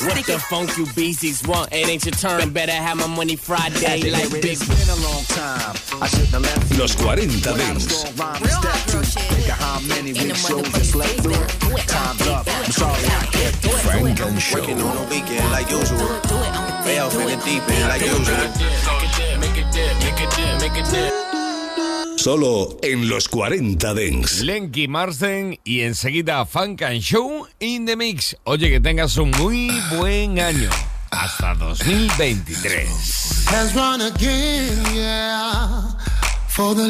[0.04, 1.72] What the funk you beasties want?
[1.72, 2.52] It ain't your turn.
[2.52, 4.58] Better have my money Friday like big.
[6.78, 8.04] Los 40 Dance.
[8.40, 9.22] Real hot girl shit.
[9.96, 11.36] In the motherfucking face, baby.
[14.02, 14.58] Frank and Show.
[14.58, 15.98] Working on the weekend like usual.
[16.84, 18.36] Way off in the deep end like usual.
[22.16, 24.40] Solo en los 40 Dents.
[24.40, 28.36] Lenky Marsden y enseguida Funk and Show in the Mix.
[28.44, 30.70] Oye, que tengas un muy buen año.
[31.10, 32.88] Hasta 2023.
[33.50, 35.82] has run again, yeah.
[36.48, 36.88] For the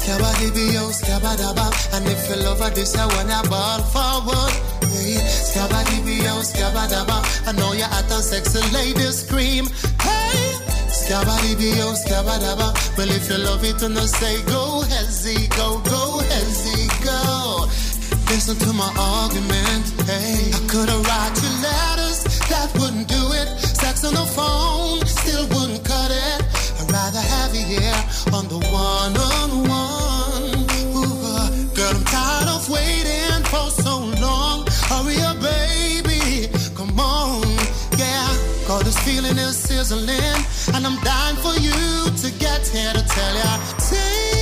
[0.00, 1.68] scabadibio, scabadaba.
[1.94, 4.52] And if you love this I wanna ball forward.
[4.88, 7.18] Hey, scabadibio, scabadaba.
[7.46, 9.66] I know you're at a sexy ladies scream.
[10.00, 10.56] Hey,
[10.88, 12.72] scabadibio, scabadaba.
[12.96, 17.66] Well, if you love it, then say go, hezzy, go, go, hezzy, go.
[18.30, 19.84] Listen to my argument.
[20.06, 23.48] Hey, I could have write you letters that wouldn't do it.
[23.58, 25.84] Sex on the phone still wouldn't
[27.12, 28.00] rather have you here
[28.32, 30.66] on the one on one.
[31.74, 34.66] Girl, I'm tired of waiting for so long.
[34.88, 36.48] Hurry up, baby.
[36.76, 37.42] Come on,
[37.98, 38.28] yeah.
[38.66, 40.40] Cause this feeling is sizzling.
[40.74, 43.58] And I'm dying for you to get here to tell ya.
[43.88, 44.39] Take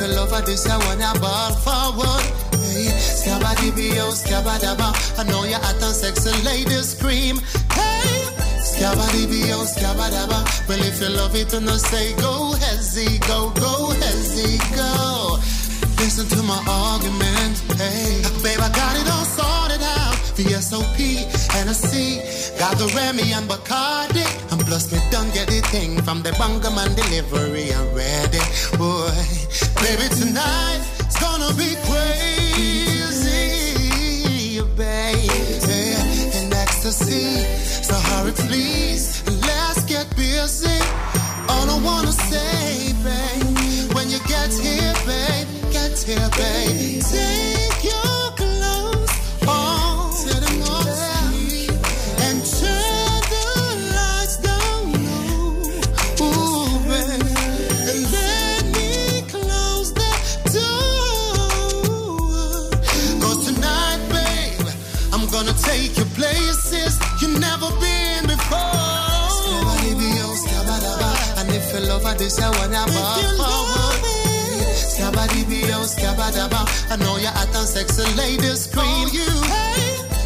[0.00, 2.24] if you love her, this I wanna ball forward.
[2.72, 2.88] Hey,
[3.20, 4.92] scabadibio, scabadaba.
[5.18, 7.36] I know you're at a sexy lady scream.
[7.72, 8.24] Hey,
[8.64, 10.40] scabadibio, scabadaba.
[10.68, 15.38] Well, if you love it, I say go, hezzy, go, go, hezzy, go.
[15.98, 17.58] Listen to my argument.
[17.76, 19.69] Hey, babe, I got it all sorted
[20.44, 20.50] out.
[20.50, 20.98] VSOP,
[21.52, 22.20] Hennessy,
[22.58, 24.24] got the Remy and Bacardi.
[24.52, 28.40] And plus, me done get the thing from the Bungaman delivery already.
[28.78, 29.10] Boy,
[29.82, 33.20] baby, tonight it's gonna be crazy,
[34.76, 35.62] babe.
[35.68, 37.44] Yeah, in ecstasy.
[37.82, 40.80] So hurry, please, let's get busy.
[41.48, 47.02] All I wanna say, babe, when you get here, babe, get here, babe.
[47.02, 48.09] Take your
[78.00, 79.08] sexy lady scream.
[79.12, 79.26] you.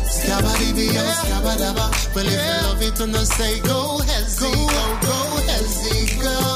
[0.06, 2.14] Scabadibio, scabadaba.
[2.14, 6.53] Well, if you love it, then I say go, hezzy, go, go, hezzy, go.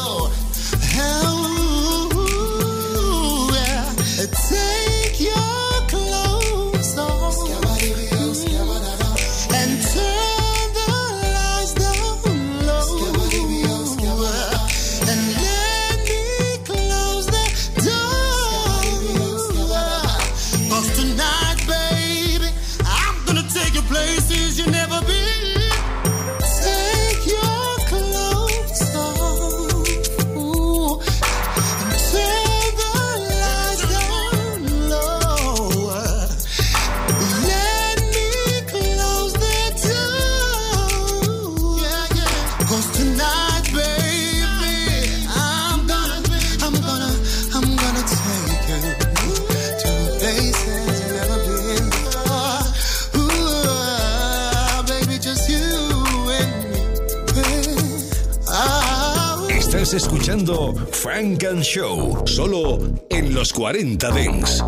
[61.48, 64.60] And Show, solo en los 40 Dents.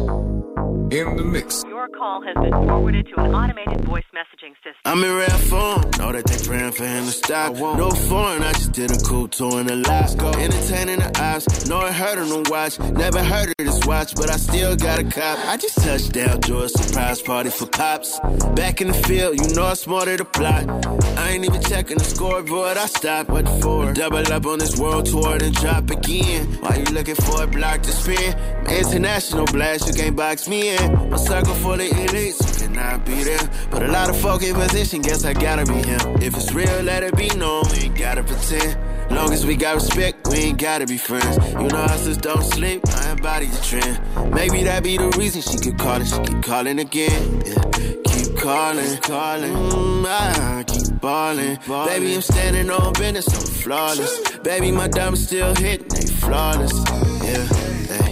[0.91, 1.63] In the mix.
[1.69, 4.05] Your call has been forwarded to an automated voice.
[4.91, 5.83] I'm in rare form.
[5.99, 7.55] Know that they praying for him to stop.
[7.55, 10.11] No foreign, I just did a cool tour in the lot.
[10.37, 11.69] Entertaining the ops.
[11.69, 12.77] Know it hurt on the watch.
[12.81, 15.39] Never heard of this watch, but I still got a cop.
[15.47, 18.19] I just touched down, a surprise party for cops.
[18.57, 20.69] Back in the field, you know I smarter the plot.
[21.17, 23.31] I ain't even checking the scoreboard, I stopped.
[23.31, 23.93] What for?
[23.93, 26.47] Double up on this world tour, then drop again.
[26.63, 28.35] Why you looking for a block to spin?
[28.67, 31.13] International blast, you can't box me in.
[31.13, 33.49] A circle full of elites, you cannot be there.
[33.71, 36.01] But a lot of folk in position, guess I gotta be him.
[36.23, 38.79] If it's real, let it be known, we ain't gotta pretend.
[39.11, 41.37] Long as we got respect, we ain't gotta be friends.
[41.53, 44.33] You know hustlers don't sleep, my body's the trend.
[44.33, 47.43] Maybe that be the reason she keep calling, she keep calling again.
[47.45, 47.63] Yeah.
[48.07, 51.59] Keep calling, calling, mm, I keep balling.
[51.87, 54.39] Baby, I'm standing on business, I'm flawless.
[54.39, 56.73] Baby, my diamonds still hitting, they flawless.
[57.23, 57.45] Yeah,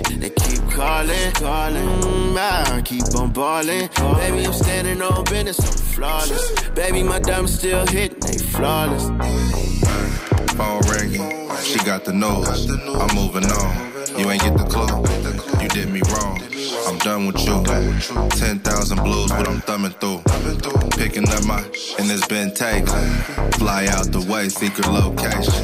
[0.02, 0.30] they, they
[0.78, 3.88] calling, calling, mm, I keep on balling.
[3.96, 6.70] Baby, I'm standing on business, I'm flawless.
[6.70, 9.08] Baby, my diamonds still hitting, they flawless.
[10.58, 12.68] Phone ringing, she got the nose.
[12.68, 14.18] I'm moving on.
[14.18, 14.90] You ain't get the clue.
[15.62, 16.42] You did me wrong.
[16.88, 17.62] I'm done with you.
[18.30, 20.20] 10,000 blues, what I'm thumbing through.
[20.98, 21.60] Picking up my,
[22.00, 22.88] and it's been taken.
[23.52, 25.54] Fly out the way, secret location.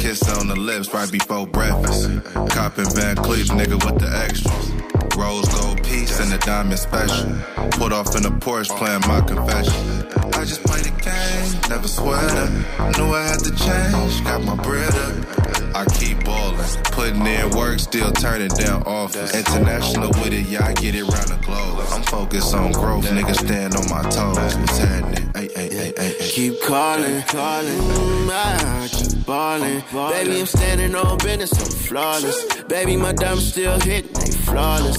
[0.00, 2.10] Kiss on the lips right before breakfast.
[2.50, 5.16] Copping Van Cleef, nigga with the extras.
[5.16, 7.30] Rose gold piece and a diamond special.
[7.78, 10.23] Put off in the Porsche playing my confession.
[10.44, 12.98] I just play the game, never sweat it.
[12.98, 15.74] Knew I had to change, got my bread up.
[15.74, 16.60] I keep ballin',
[16.92, 19.34] putting in work, still turning down offers.
[19.34, 21.86] International with it, yeah, I get it round the globe.
[21.92, 24.36] I'm focused on growth, niggas stand on my toes.
[24.36, 25.30] What's happening?
[25.34, 26.28] Ay, ay, ay, ay, ay.
[26.28, 29.82] Keep calling, calling, mm, I keep balling.
[30.12, 32.64] Baby, I'm standing on business, I'm flawless.
[32.64, 34.98] Baby, my diamonds still hitting, they flawless.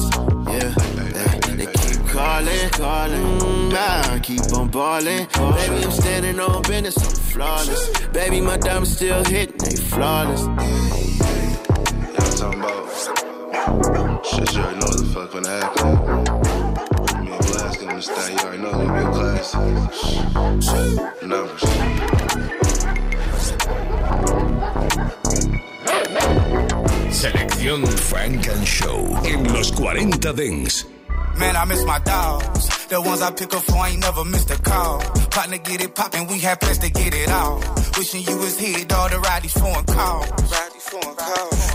[0.49, 0.73] Yeah,
[1.53, 5.27] they keep calling, calling, mm, I keep on balling.
[5.33, 8.07] Baby, I'm standing on business, I'm flawless.
[8.13, 10.41] Baby, my diamonds still hitting, they flawless.
[10.41, 10.53] Yeah,
[12.17, 15.85] I'm talking about shit you already know what the fuck gonna happen.
[17.25, 19.59] Me and Blast in the style, you already know it's gonna be a classic.
[21.31, 21.63] Numbers.
[27.11, 30.94] Selección Funk and Show en los 40 Dance.
[31.37, 32.87] Man, I miss my dogs.
[32.87, 34.99] The ones I pick up for ain't never missed a call.
[35.31, 37.59] Partner get it poppin', we had plans to get it all.
[37.97, 40.29] Wishing you was here, dog, to ride these foreign calls.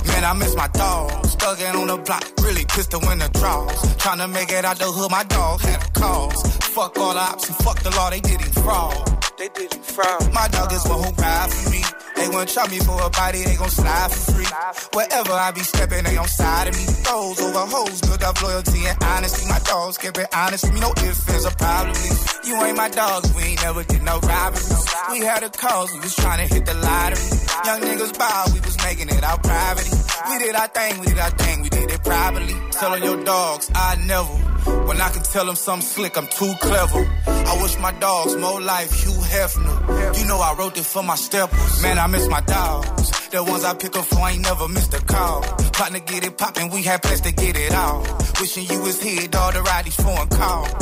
[0.06, 1.36] Man, I miss my dogs.
[1.36, 3.80] Thuggin' on the block, really pistol in the draws.
[3.96, 6.56] Tryna make it out the hood, my dog had a cause.
[6.74, 9.19] Fuck all the ops and fuck the law, they did him fraud.
[9.40, 10.34] They did him fraud.
[10.34, 11.80] My dog is one who ride for me.
[12.14, 14.44] They won't chop me for a body, they gon' slide for free.
[14.92, 16.84] Wherever I be stepping, they on side of me.
[17.08, 19.48] Those over hoes, build up loyalty and honesty.
[19.48, 22.10] My dogs kept it honest with me, no ifs, ands, or probably.
[22.44, 24.84] You ain't my dog, we ain't never did no robberies.
[25.10, 27.24] We had a cause, we was trying to hit the lottery.
[27.64, 29.96] Young niggas bow, we was making it out privately.
[30.28, 32.56] We did our thing, we did our thing, we did it privately.
[32.72, 34.49] Telling your dogs, I never.
[34.86, 37.02] When I can tell them something slick, I'm too clever.
[37.26, 40.18] I wish my dogs more life, Hugh Hefner.
[40.18, 41.82] You know I wrote this for my steppers.
[41.82, 43.10] Man, I miss my dogs.
[43.30, 45.42] The ones I pick up for ain't never missed a call.
[45.72, 48.02] Partner get it poppin', we had plans to get it all.
[48.40, 50.72] Wishing you was here, dog, to ride these foreign calls.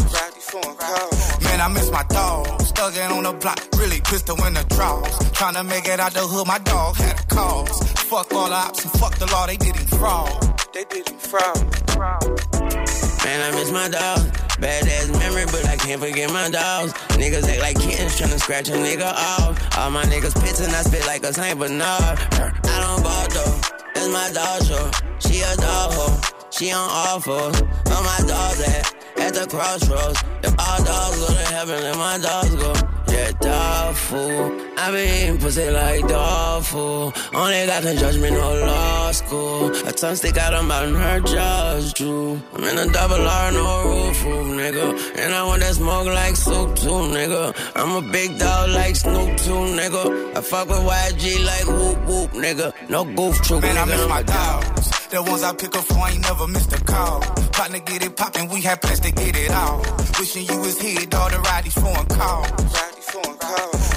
[1.42, 2.72] Man, I miss my dogs.
[2.72, 5.18] Thuggin' on the block, really pistol in the draws.
[5.32, 7.82] Tryna make it out the hood, my dog had a cause.
[8.08, 10.60] Fuck all the ops and fuck the law, they did him fraud.
[10.72, 13.07] They did him fraud.
[13.28, 14.24] Man, I miss my dogs.
[14.56, 16.94] Bad ass memory, but I can't forget my dogs.
[17.20, 19.52] Niggas act like kittens tryna scratch a nigga off.
[19.76, 22.16] All my niggas pits and I spit like a Saint Bernard.
[22.32, 23.60] I don't ball though,
[23.92, 24.90] that's my dog show.
[25.20, 27.60] She a dog hoe, she on all fours.
[27.92, 30.24] All my dogs at, at the crossroads.
[30.42, 32.72] If all dogs go to heaven, let my dogs go.
[33.10, 34.60] Yeah, dog fool.
[34.76, 37.12] I been eating pussy like dog food.
[37.34, 39.66] Only got can judgment, me, no law school.
[39.86, 42.40] A tongue stick out of my her jaws, Drew.
[42.54, 45.18] I'm in a double R, no roof, roof, nigga.
[45.18, 47.54] And I want that smoke like soup, too, nigga.
[47.74, 50.36] I'm a big dog like Snoop, too, nigga.
[50.36, 52.72] I fuck with YG like whoop, whoop, nigga.
[52.88, 53.86] No goof, troop, Man, I nigga.
[53.88, 54.90] miss I'm my dogs.
[55.08, 57.20] The ones I pick up for ain't never missed a call.
[57.52, 59.80] Partner get it poppin', we had plans to get it all.
[60.18, 62.97] Wishing you was here, dog, to ride these foreign calls.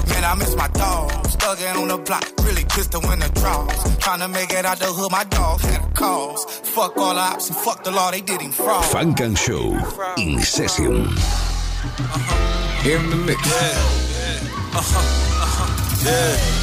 [0.08, 1.36] Man, I miss my dogs.
[1.36, 3.68] Thuggin' on the block, really pistol in the draws.
[3.98, 6.44] Tryna make it out the hood, my dog had a cause.
[6.44, 8.84] Fuck all the ops and fuck the law, they did him fraud.
[8.84, 9.72] Funk and Show
[10.16, 11.08] in session.
[12.86, 13.40] In the mix.
[14.74, 14.98] Uh-huh,
[15.42, 16.62] uh-huh, yeah.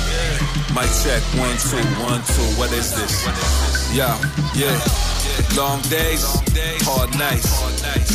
[0.74, 2.60] Mic check, one, two, one, two.
[2.60, 3.26] What is this?
[3.94, 4.16] Yeah,
[4.56, 5.19] yeah.
[5.58, 6.24] Long days,
[6.86, 7.50] hard nights.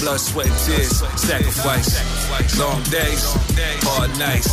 [0.00, 1.98] Blood, sweat, and tears, sacrifice.
[2.58, 3.34] Long days,
[3.84, 4.48] hard nights.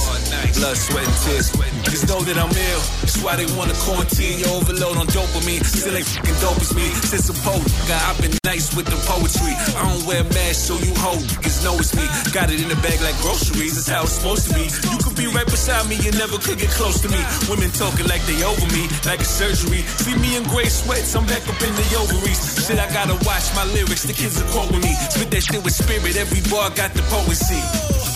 [0.58, 1.52] Blood, sweat, and tears.
[1.88, 2.84] Just know that I'm ill.
[3.02, 4.40] That's why they wanna quarantine.
[4.40, 5.64] You overload on dopamine.
[5.64, 6.88] Still ain't fucking dope as me.
[7.06, 9.54] Since a poet, I've been nice with the poetry.
[9.76, 11.24] I don't wear masks, so you hold.
[11.40, 12.04] Niggas know it's me.
[12.32, 13.76] Got it in the bag like groceries.
[13.76, 14.68] That's how it's supposed to be.
[14.92, 17.20] You could be right beside me, you never could get close to me.
[17.48, 19.84] Women talking like they over me, like a surgery.
[20.04, 22.40] See me in gray sweats, I'm back up in the ovaries.
[22.80, 24.94] I gotta watch my lyrics, the kids are quoting me.
[25.10, 27.60] Spit that shit with spirit, every bar got the poesy.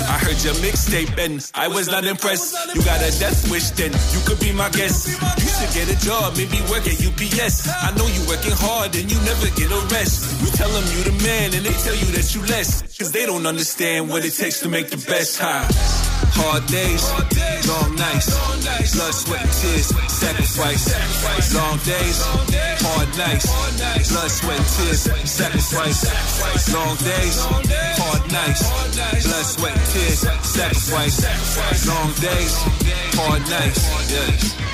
[0.07, 2.53] I heard your mixtape and I was not impressed.
[2.75, 5.07] You got a death wish, then you could be my guest.
[5.07, 7.67] You should get a job, maybe work at UPS.
[7.67, 10.41] I know you working hard and you never get a rest.
[10.41, 12.83] You tell them you the man and they tell you that you less.
[12.97, 15.67] Cause they don't understand what it takes to make the best high.
[16.37, 17.03] Hard days,
[17.75, 18.31] long nights,
[18.95, 20.87] blood, sweat, and tears, sacrifice.
[21.53, 22.17] Long days,
[22.83, 23.47] hard nights,
[24.11, 25.99] blood, sweat, and tears, sacrifice.
[26.71, 27.35] Long days,
[27.99, 28.63] hard nights,
[29.25, 31.15] blood, sweat, and tears, sacrifice.
[31.87, 32.53] Long days,
[33.19, 34.65] hard nights, yeah.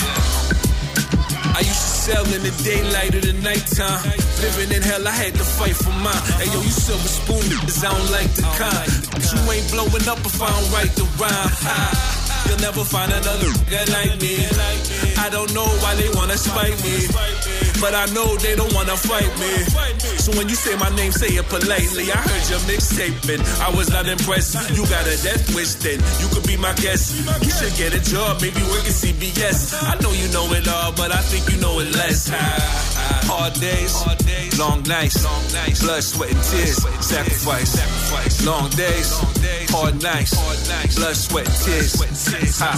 [1.54, 4.02] I used to sell in the daylight or the nighttime.
[4.42, 6.24] Living in hell, I had to fight for mine.
[6.38, 8.90] Hey yo, you silver spoon niggas, I don't like the kind.
[9.12, 11.52] But you ain't blowing up if I don't write the rhyme.
[11.66, 12.21] Ha.
[12.48, 14.46] You'll never find another nigga like me.
[15.18, 17.08] I don't know why they wanna spite me.
[17.80, 19.66] But I know they don't wanna fight me.
[20.22, 22.12] So when you say my name, say it politely.
[22.12, 24.54] I heard your mixtape and I was not impressed.
[24.76, 26.00] You got a death wish then.
[26.22, 27.18] You could be my guest.
[27.42, 29.74] You should get a job, maybe work at CBS.
[29.82, 32.30] I know you know it all, but I think you know it less.
[33.32, 33.96] Hard days,
[34.60, 35.24] long nights,
[35.82, 38.46] blood, sweat, and tears, sacrifice.
[38.46, 39.10] Long days,
[39.72, 40.36] hard nights,
[40.96, 41.94] blood, sweat, and tears.
[42.32, 42.72] Ha.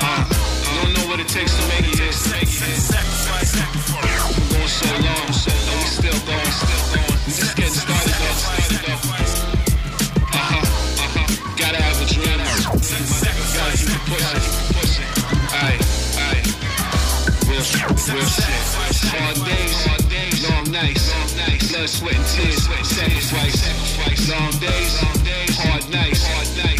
[0.00, 0.26] Uh,
[0.66, 2.10] you don't know what it takes to make it here.
[4.34, 5.78] We're going so long, so long.
[5.78, 7.18] We still going, still going.
[7.30, 7.93] Just getting started
[18.04, 18.44] Real, shit.
[19.16, 21.08] Hard days, long nights,
[21.72, 23.64] blood, sweat, and tears, sacrifice.
[24.28, 25.00] Long days,
[25.56, 26.20] hard nights,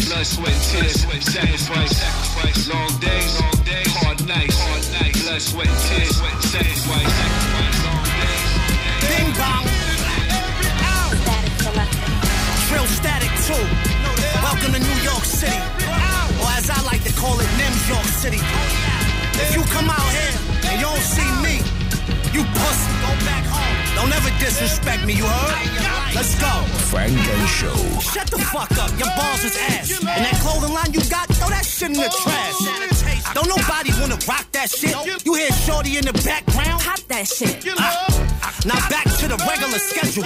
[0.05, 2.67] blood, sweat, and tears, sacrifice.
[2.69, 3.41] Long days,
[3.97, 4.53] hard nights,
[5.23, 6.13] blood, sweat, and tears,
[6.45, 7.13] sacrifice.
[9.01, 9.65] Bing bong.
[12.69, 13.65] Trill Statik too.
[14.45, 15.57] Welcome to New York City.
[16.37, 19.04] Or as I like to call it, Nems York City.
[19.43, 20.33] If you come out here
[20.71, 21.59] and you don't see me,
[22.31, 22.91] you pussy.
[23.03, 23.75] Go back home.
[23.95, 26.15] Don't ever disrespect me, you heard?
[26.15, 26.51] Let's go.
[26.91, 27.75] Funk and Show.
[27.99, 28.91] Shut the fuck up.
[28.97, 29.91] Your balls is ass.
[29.99, 33.33] And that clothing line you got, throw that shit in the trash.
[33.33, 34.95] Don't nobody wanna rock that shit.
[35.25, 36.81] You hear Shorty in the background?
[36.81, 37.65] Pop that shit.
[38.65, 40.25] Now back to the regular schedule.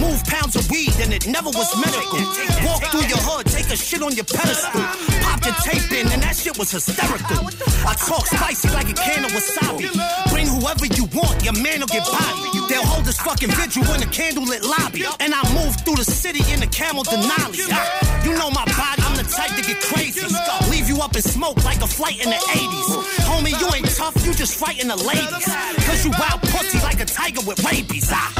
[0.00, 2.20] Move pounds of weed and it never was medical.
[2.68, 4.80] Walk through your hood, take a shit on your pedestal.
[5.24, 7.48] Pop your tape in and that shit was hysterical.
[7.88, 9.88] I talk spicy like a can of wasabi.
[10.30, 12.68] Bring whoever you want, your man will get body.
[12.68, 15.04] They'll hold this fucking vigil in a candlelit lobby.
[15.20, 17.64] And I move through the city in a camel Denali.
[17.72, 20.22] Ah, You know my body, the type to get crazy.
[20.70, 22.88] Leave you up in smoke like a flight in the 80s.
[23.26, 25.44] Homie, you ain't tough, you just fighting the ladies.
[25.82, 28.06] Cause you wild pussy like a tiger with rabies.
[28.14, 28.30] Ah.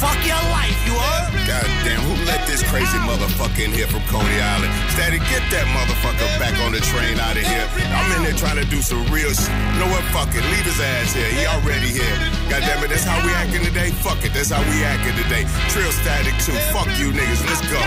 [0.00, 1.28] Fuck your life, you heard?
[1.44, 4.72] Goddamn, who let this crazy motherfucker in here from Coney Island?
[4.96, 7.68] Steady, get that motherfucker back on the train out of here.
[7.92, 9.52] I'm in there trying to do some real shit.
[9.76, 10.04] You know what?
[10.16, 10.44] Fuck it.
[10.48, 11.28] Leave his ass here.
[11.28, 12.16] He already here.
[12.48, 13.92] Goddamn it, that's how we acting today?
[14.00, 14.32] Fuck it.
[14.32, 15.44] That's how we acting today.
[15.68, 16.56] Trill Statik too.
[16.72, 17.44] Fuck you niggas.
[17.44, 17.80] Let's go.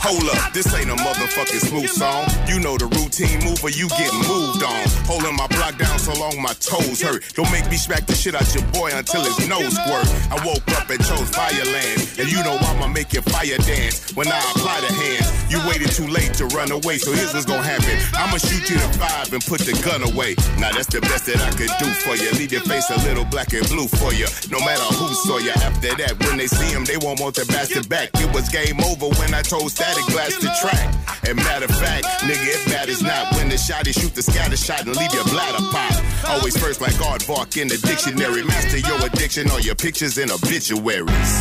[0.00, 2.24] Hold up, this ain't a motherfucking smooth song.
[2.48, 4.84] You know the routine move, mover, you getting moved on.
[5.04, 7.22] Holding my block down so long my toes hurt.
[7.34, 10.08] Don't make me smack the shit out your boy until his nose squirt.
[10.32, 14.16] I woke up and chose Fireland, and you know I'ma make your fire dance.
[14.16, 17.46] When I apply the hands, you waited too late to run away, so here's what's
[17.46, 17.96] gonna happen.
[18.16, 20.34] I'ma shoot you to five and put the gun away.
[20.56, 22.30] Now that's the best that I could do for you.
[22.40, 24.26] Leave your face a little black and blue for you.
[24.48, 27.44] No matter who saw you after that, when they see him, they won't want the
[27.52, 28.10] bastard back.
[28.14, 30.94] It was game over when I told Statik blast the track.
[31.26, 34.86] And matter of fact, nigga, it matters not when the shotty shoot the scatter shot
[34.86, 35.94] and leave your bladder pop.
[36.30, 38.44] Always first like aardvark in the dictionary.
[38.44, 41.32] Master your addiction or your pictures in obituaries.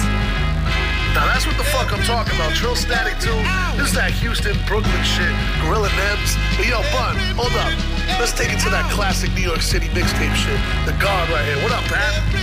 [1.13, 2.53] Now that's what the fuck I'm talking about.
[2.55, 3.29] Trill Statik 2.
[3.77, 5.33] This is that Houston, Brooklyn shit.
[5.61, 6.33] Gorilla Nems.
[6.57, 7.73] But yo, Bun, hold up.
[8.17, 10.59] Let's take it to that classic New York City mixtape shit.
[10.85, 11.61] The God right here.
[11.61, 12.38] What up, Pat?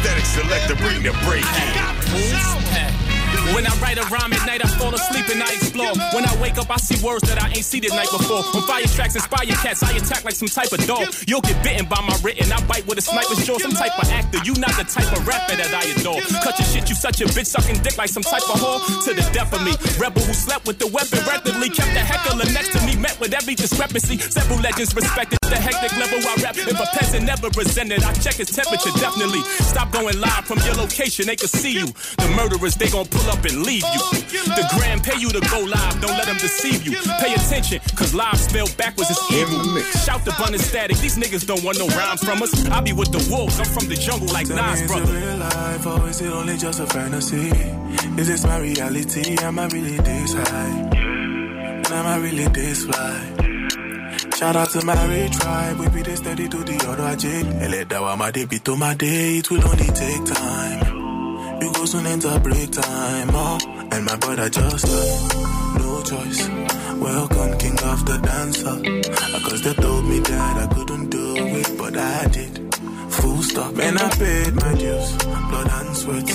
[0.00, 1.44] Statik Selektah, bring the break.
[3.54, 5.92] When I write a rhyme at night, I fall asleep and I explore.
[6.14, 8.42] When I wake up, I see words that I ain't seen the night before.
[8.54, 11.08] When fire tracks inspire cats, I attack like some type of dog.
[11.26, 13.58] You'll get bitten by my written, I bite with a sniper's jaw.
[13.58, 16.20] Some type of actor, you not the type of rapper that I adore.
[16.42, 18.80] Cut your shit, you such a bitch sucking dick like some type of whore.
[19.04, 22.46] To the death of me, rebel who slept with the weapon rapidly, kept the heckler
[22.52, 24.18] next to me, met with every discrepancy.
[24.18, 26.56] Several legends respected the hectic level I rap.
[26.56, 29.42] If a peasant never resented, I check his temperature definitely.
[29.66, 31.86] Stop going live from your location, they can see you.
[32.16, 34.00] The murderers, they gon' pull up up and leave you.
[34.56, 36.92] The gram pay you to go live, don't let them deceive you.
[37.20, 39.80] Pay attention, cause live spelled backwards is evil.
[40.04, 42.52] Shout the bun and Statik, these niggas don't want no rhymes from us.
[42.68, 44.88] I be with the wolves, I'm from the jungle like Tell me, Nas, is it
[44.88, 45.12] brother.
[45.12, 47.48] real life or is it only just a fantasy?
[48.20, 49.36] Is this my reality?
[49.40, 50.90] Am I really this high?
[50.96, 53.36] And am I really this fly?
[54.36, 57.62] Shout out to my ray tribe, we be this steady to the other ajay.
[57.62, 60.99] Ele dawa my day, beat to my day, it will only take time.
[61.60, 63.58] You go soon enter break time, oh,
[63.92, 65.34] and my brother just left.
[65.78, 66.48] No choice.
[66.98, 68.68] Welcome, king of the dancer.
[68.68, 72.74] Uh, Cause they told me that I couldn't do it, but I did.
[73.12, 75.16] Full stop, man, I paid my dues.
[75.50, 76.28] Blood and sweat.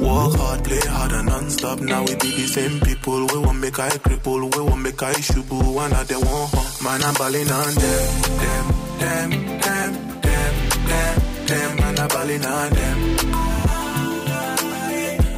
[0.00, 1.80] Work hard, play hard and non-stop.
[1.80, 3.26] Now we be the same people.
[3.26, 4.54] We won't make I cripple.
[4.54, 5.74] We won't make I shubu.
[5.74, 6.82] One of them won't hurt.
[6.82, 8.22] Man, I'm balling on them.
[8.42, 8.66] Them,
[8.98, 10.52] them, them, them,
[10.88, 11.76] them, them.
[11.76, 13.43] Man, I'm balling on them.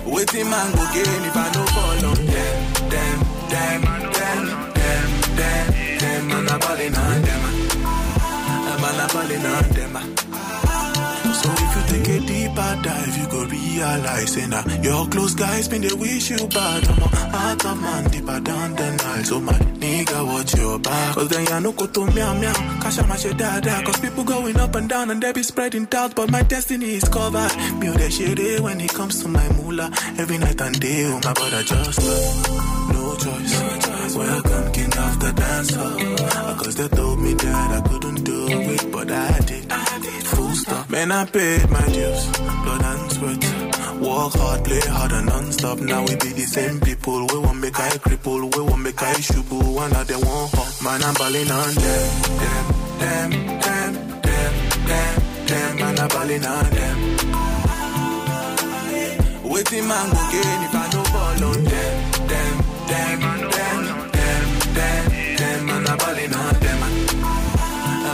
[0.07, 2.57] Waiting man go gain if I no fall on them.
[2.93, 3.19] Them,
[3.51, 3.81] them,
[4.17, 4.43] them,
[4.79, 5.03] them,
[5.39, 5.67] them,
[5.99, 6.29] them.
[6.29, 7.43] Man, I'm balling on them.
[8.83, 9.95] Man, I'm balling on them.
[11.41, 13.36] So if you take a deeper dive, you go
[13.77, 16.89] realize, say nah, your close guys been they wish you bad.
[16.89, 19.25] I'm a heart of man deeper down the Nile.
[19.25, 21.15] So my nigga, watch your back.
[21.15, 22.55] Cause then ya no go to meow meow.
[22.81, 23.39] Cash out my shit.
[23.39, 26.15] Cause people going up and down and they be spreading doubt.
[26.15, 27.53] But my destiny is covered.
[27.79, 29.91] Me that shit when it comes to my moolah.
[30.19, 32.93] Every night and day, oh my brother just love.
[32.93, 34.17] No choice.
[34.17, 36.65] Welcome, king of the dancer.
[36.65, 39.73] Cause they told me that I couldn't do it, but I did.
[40.27, 40.91] Full stop.
[40.91, 42.27] Man, I paid my dues.
[42.65, 43.56] Blood and sweat.
[44.01, 45.79] Work hard, play hard and non-stop.
[45.81, 47.27] Now we be the same people.
[47.33, 48.55] We won't make I cripple.
[48.55, 49.75] We won't make I shubu.
[49.75, 50.69] One of them won't hop.
[50.83, 52.11] Man, I'm balling on them.
[52.43, 52.65] Them,
[53.01, 53.31] them,
[53.65, 54.53] them, them,
[54.87, 55.13] them,
[55.47, 55.77] them.
[55.81, 56.97] Man, I'm balling on them.
[59.49, 61.95] Waiting man go gain if I no fall on them.
[62.29, 62.55] Them,
[62.91, 63.21] them,
[63.57, 63.81] them,
[64.13, 64.43] them,
[64.77, 65.67] them, them.
[65.67, 66.81] Man, I'm balling on them.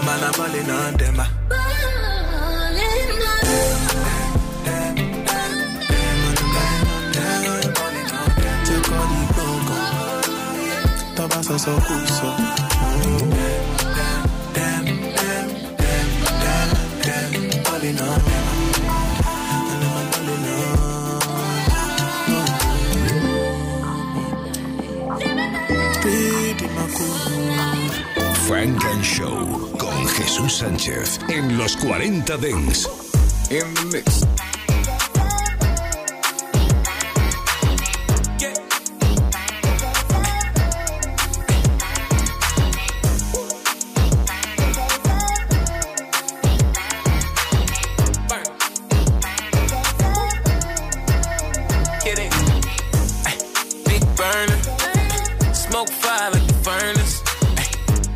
[0.07, 1.41] Man, I'm balling on them.
[11.43, 11.59] Cool.
[28.47, 32.88] Frank and Show con Jesús Sánchez en los 40 Dents.
[33.51, 34.32] In the mix.
[54.22, 54.60] Burner.
[55.52, 57.14] Smoke fire like the furnace.
[57.58, 57.66] Ay,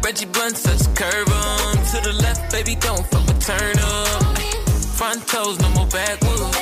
[0.05, 1.75] Reggie Blunt such a curve on.
[1.91, 4.39] To the left, baby, don't fuck with turn up.
[4.39, 4.47] Ay,
[4.99, 6.57] Front toes, no more backwoods.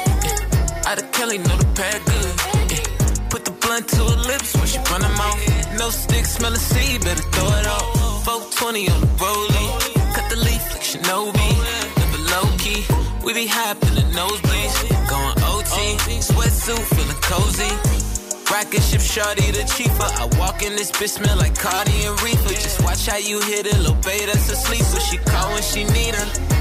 [0.88, 2.32] Out of Kelly, know the pad good.
[2.72, 3.28] Yeah.
[3.28, 5.38] Put the blunt to her lips when she run them out.
[5.76, 7.86] No stick, smell a seed, better throw it out.
[8.24, 9.68] 420 on the rollie.
[10.16, 11.50] Cut the leaf like Shinobi.
[12.00, 12.80] Never low key.
[13.22, 14.76] We be hopping the nosebleeds.
[15.12, 15.76] Going OT.
[16.32, 18.13] Sweatsuit, feeling cozy.
[18.50, 19.92] Rocket ship shorty the cheaper.
[20.00, 22.54] I walk in this bitch smell like Cardi and Reefer.
[22.54, 24.82] Just watch how you hit it, little babe that's asleep.
[24.82, 26.53] So she call when she need her.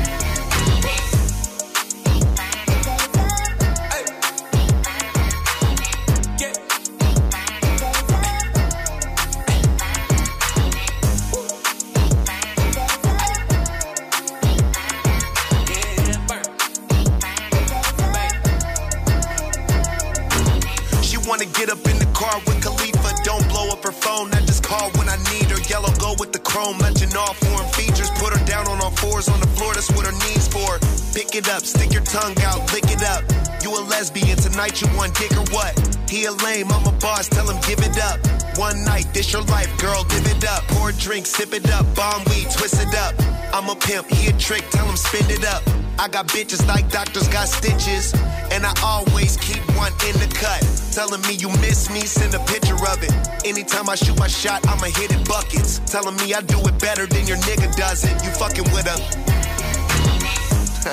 [31.54, 33.22] Up, stick your tongue out, lick it up.
[33.62, 34.82] You a lesbian tonight?
[34.82, 35.74] You want dick or what?
[36.10, 37.30] He a lame, I'm a boss.
[37.30, 38.18] Tell him give it up.
[38.58, 40.04] One night, this your life, girl.
[40.06, 40.64] Give it up.
[40.70, 41.86] Pour a drink, sip it up.
[41.96, 43.14] Bomb weed, twist it up.
[43.54, 44.64] I'm a pimp, he a trick.
[44.72, 45.62] Tell him spend it up.
[46.00, 48.14] I got bitches like doctors got stitches.
[48.52, 50.62] And I always keep one in the cut.
[50.92, 53.14] Telling me you miss me, send a picture of it.
[53.46, 55.80] Anytime I shoot my shot, I'ma hit it buckets.
[55.86, 58.16] Telling me I do it better than your nigga does it.
[58.26, 59.33] You fucking with a.
[60.86, 60.90] uh.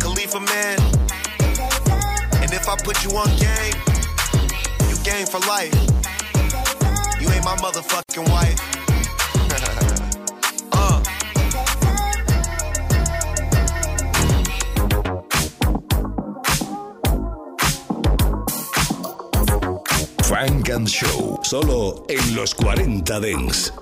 [0.00, 0.78] Khalifa, man.
[2.42, 3.74] And if I put you on game,
[4.90, 5.72] you game for life.
[7.20, 8.58] You ain't my motherfucking wife.
[10.74, 11.00] Uh.
[20.24, 23.81] Funk and Show, solo en los 40 Dance.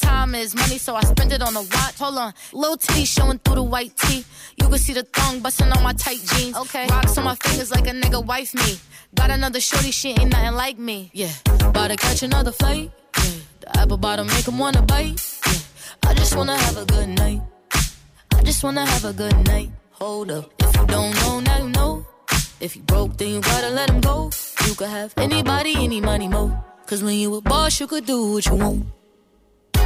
[0.00, 1.98] Time is money, so I spend it on a watch.
[1.98, 4.24] Hold on, little T showing through the white tee.
[4.56, 6.56] You can see the thong busting on my tight jeans.
[6.56, 8.78] Okay, rocks on my fingers like a nigga wife me.
[9.14, 11.10] Got another shorty, she ain't nothing like me.
[11.12, 12.90] Yeah, about to catch another flight.
[13.18, 13.30] Yeah,
[13.60, 15.20] the apple bottom make him wanna bite.
[15.46, 17.40] Yeah, I just wanna have a good night.
[18.34, 19.70] I just wanna have a good night.
[19.92, 22.06] Hold up, if you don't know, now you know.
[22.60, 24.30] If you broke, then you gotta let him go.
[24.66, 26.56] You could have anybody, any money, mo.
[26.86, 28.86] Cause when you a boss, you could do what you want.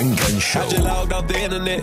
[0.00, 0.60] Funk and Show.
[0.60, 1.82] I just logged off the internet.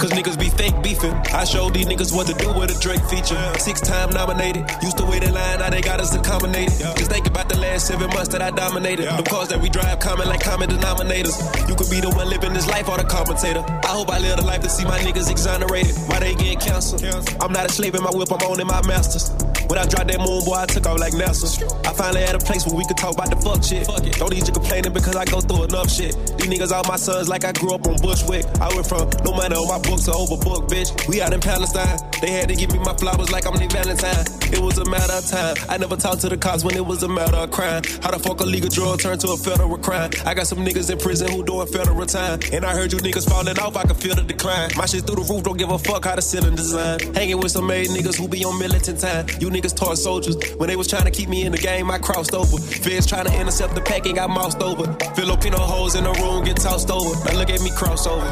[0.00, 1.12] Cause niggas be fake beefing.
[1.32, 3.38] I showed these niggas what to do with a Drake feature.
[3.58, 4.64] Six time nominated.
[4.82, 6.72] Used to wait in line, now they got us accommodated.
[6.96, 9.06] Just think about the last seven months that I dominated.
[9.06, 11.38] Them cars that we drive common like common denominators.
[11.68, 13.60] You could be the one living this life or the commentator.
[13.84, 15.94] I hope I live the life to see my niggas exonerated.
[16.08, 17.04] Why they getting canceled?
[17.40, 19.30] I'm not a slave in my whip, I'm owning my masters.
[19.72, 21.48] When I dropped that moon, boy, I took off like NASA.
[21.88, 23.88] I finally had a place where we could talk about the fuck shit.
[24.20, 26.12] Don't need you complaining because I go through enough shit.
[26.36, 28.44] These niggas all my sons like I grew up on Bushwick.
[28.60, 30.92] I went from no money on my books to overbook, bitch.
[31.08, 31.96] We out in Palestine.
[32.20, 34.28] They had to give me my flowers like I'm their Valentine.
[34.52, 35.56] It was a matter of time.
[35.70, 37.80] I never talked to the cops when it was a matter of crime.
[38.04, 40.10] How the fuck a legal drug turned to a federal crime?
[40.26, 42.40] I got some niggas in prison who doing federal time.
[42.52, 44.68] And I heard you niggas falling off, I can feel the decline.
[44.76, 47.00] My shit through the roof, don't give a fuck how the ceiling design.
[47.14, 49.26] Hanging with some made niggas who be on militant time.
[49.40, 50.36] You niggas taught soldiers.
[50.56, 52.56] When they was trying to keep me in the game, I crossed over.
[52.56, 54.92] Feds trying to intercept the pack and got moused over.
[55.14, 57.14] Filipino hoes in the room get tossed over.
[57.24, 58.26] Now look at me cross over.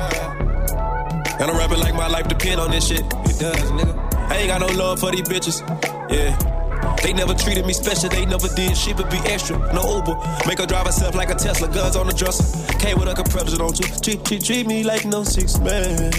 [1.41, 3.01] And I'm rapping like my life depend on this shit.
[3.01, 4.11] It does, nigga.
[4.31, 5.61] I ain't got no love for these bitches.
[6.11, 6.37] Yeah.
[7.03, 9.59] They never treated me special, they never did shit but be extra.
[9.72, 10.16] No Uber,
[10.47, 12.45] make her drive herself like a Tesla, guns on the dresser.
[12.78, 13.87] Came with a compressor, don't you?
[14.03, 16.12] Treat, treat, treat me like no six man.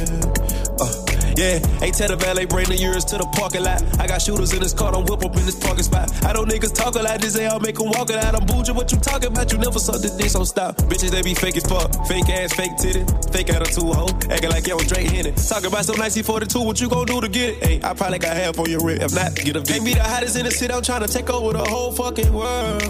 [0.79, 3.81] Uh, yeah, ain't tell the valet bring the years to the parking lot.
[3.99, 6.11] I got shooters in this car, don't whip up in this parking spot.
[6.25, 8.35] I know niggas talk a lot, this I'll make them walk it out.
[8.35, 9.51] I'm bougie, what you talking about?
[9.51, 10.77] You never saw this dick, so stop.
[10.89, 11.89] Bitches, they be fake as fuck.
[12.07, 14.09] Fake ass, fake titty, fake attitude, hoe.
[14.29, 15.31] Acting like you on Drake Henny.
[15.31, 17.63] Talking about some 1942, what you gon' do to get it?
[17.63, 19.01] Hey, I probably got half on your rib.
[19.01, 21.29] If not, get a Can't be the hottest in the city, I'm trying to take
[21.29, 22.81] over the whole fucking world.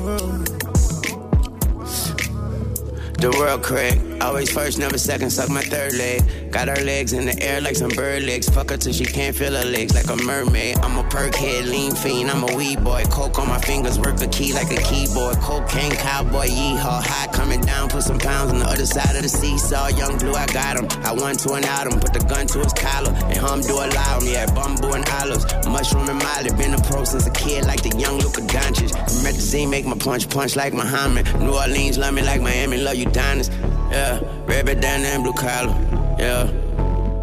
[3.22, 4.11] The world crack.
[4.22, 6.52] Always first, never second, suck my third leg.
[6.52, 8.48] Got her legs in the air like some bird legs.
[8.48, 10.78] Fuck her till she can't feel her legs like a mermaid.
[10.78, 13.04] I'm a perk head, lean fiend, I'm a weed boy.
[13.10, 15.38] Coke on my fingers, work the key like a keyboard.
[15.38, 17.04] Cocaine cowboy, yeehaw.
[17.04, 19.88] High coming down, put some pounds on the other side of the seesaw.
[19.88, 20.88] Young blue, I got him.
[21.04, 23.12] I won to an atom, put the gun to his collar.
[23.12, 25.46] And hum do allow me at bamboo and olives.
[25.66, 28.92] Mushroom and Molly, been a pro since a kid like the young Luka Doncic.
[28.92, 31.26] Promethazine make my punch punch like Muhammad.
[31.40, 33.50] New Orleans love me like Miami, love you Donis.
[33.92, 35.76] Yeah, red bandana and blue collar.
[36.18, 36.50] Yeah,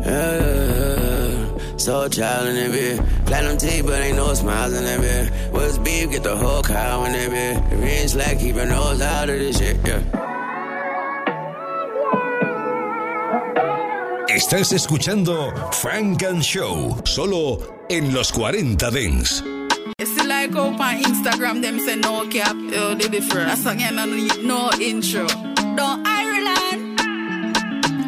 [0.05, 1.29] yeah.
[1.79, 3.01] So child in that bit.
[3.25, 5.33] Platinum teeth, but ain't no smiles in that bit.
[5.53, 6.11] What's beef?
[6.11, 7.81] Get the whole cow in that bit.
[7.83, 9.77] Ain't slack, keep your nose out of this shit.
[9.87, 10.03] Yeah.
[14.29, 17.59] Estás escuchando Frank and Show, solo
[17.89, 19.43] en los 40 Dents.
[20.27, 23.49] Like on Instagram them say no cap, yo, they different.
[23.49, 23.97] That's again
[24.47, 25.27] no intro.
[25.75, 26.28] Don't.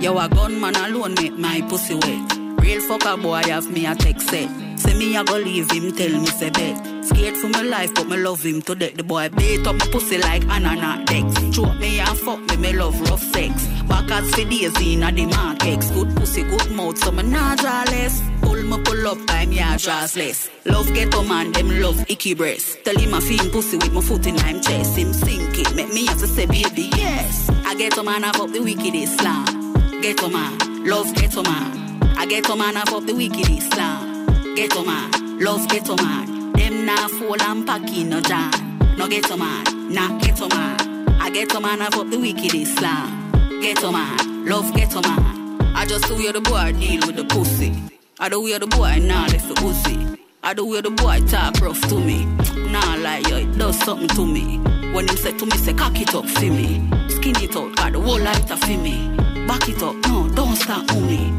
[0.01, 2.37] Yo, a gunman alone make my pussy wet.
[2.59, 4.49] Real fucker boy have me a text set.
[4.79, 7.05] Say me I go leave him, tell me say bet.
[7.05, 8.95] Scared for my life, but me love him to death.
[8.95, 11.55] The boy bait up my pussy like ananas dex.
[11.55, 13.67] Choke me and fuck me, me love rough sex.
[13.89, 15.91] Backers for days in a the markex.
[15.91, 18.23] Good pussy, good mouth, so me draw less.
[18.41, 20.49] Pull me pull up, time yeah draws less.
[20.65, 22.83] Love get a man, them love icky breast.
[22.85, 24.97] Tell him I feel pussy with my foot in him chest.
[24.97, 27.51] Him sink it, make me have to say baby yes.
[27.67, 29.60] I get a man, I fuck the wicked Islam.
[30.03, 32.03] Get a man, love get a man.
[32.17, 34.27] I get a man, I fuck the wicked Islam.
[34.57, 36.53] Get a man, love get a man.
[36.55, 38.79] Them nah fall and pack no jam.
[38.97, 41.07] No get a man, nah get a man.
[41.21, 43.61] I get a man, I fuck the wicked Islam.
[43.61, 45.61] Get a man, love get a man.
[45.77, 47.77] I just do where the boy deal with the pussy.
[48.19, 50.19] I do where the boy nah left the pussy.
[50.43, 52.25] I do where the boy talk rough to me.
[52.73, 54.57] Nah like yo, it does something to me.
[54.95, 56.89] When him say to me, say cock it up for me.
[57.11, 59.30] Skin it out, got the whole lighter for me.
[59.51, 61.33] Back it up, no, don't stop me.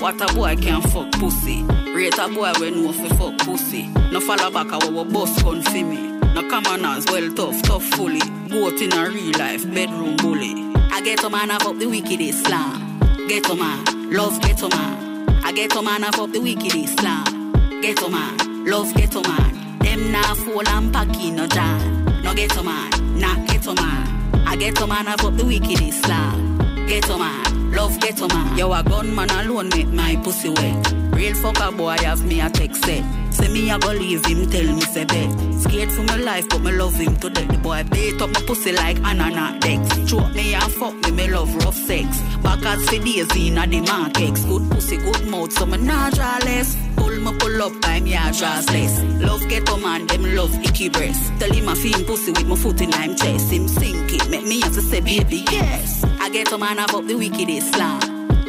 [0.00, 1.62] What a boy can't fuck pussy.
[1.94, 3.86] Rate a boy when no fi fuck pussy.
[4.12, 5.96] No follow back a our boss gun fi me.
[6.34, 8.20] No commoners well tough, tough fully.
[8.50, 10.52] Goat in a real life, bedroom bully.
[10.92, 13.00] I get a man fuck the wicked Islam.
[13.28, 15.40] Get a man, love get a man.
[15.42, 17.80] I get a man fuck the wicked Islam.
[17.80, 19.78] Get a man, love get a man.
[19.78, 22.04] Them nah fall and pack in no jam.
[22.22, 24.44] No get a man, nah get a man.
[24.46, 26.67] I get a man fuck the wicked Islam.
[26.88, 28.56] Get a man, love get a man.
[28.56, 30.90] Yo, a gunman alone make my pussy wet.
[31.12, 33.04] Real fucker boy have me a text set.
[33.30, 35.30] Say me a go leave him, tell me say bet.
[35.60, 37.46] Scared for my life, but me love him to death.
[37.48, 40.10] The boy bait up my pussy like ananas dex.
[40.10, 42.22] Choke me and fuck me, me love rough sex.
[42.42, 44.44] Backers for days in a the markex.
[44.44, 46.87] Good pussy, good mouth, so me draw less.
[47.24, 49.02] Me pull up, time yeah draws less.
[49.20, 51.32] Love get a man, them love icky breast.
[51.38, 53.50] Tell him I feel pussy with my foot in him chest.
[53.52, 56.04] Him sink it, make me have to say baby yes.
[56.20, 58.00] I get a man, I fuck the wicked Islam.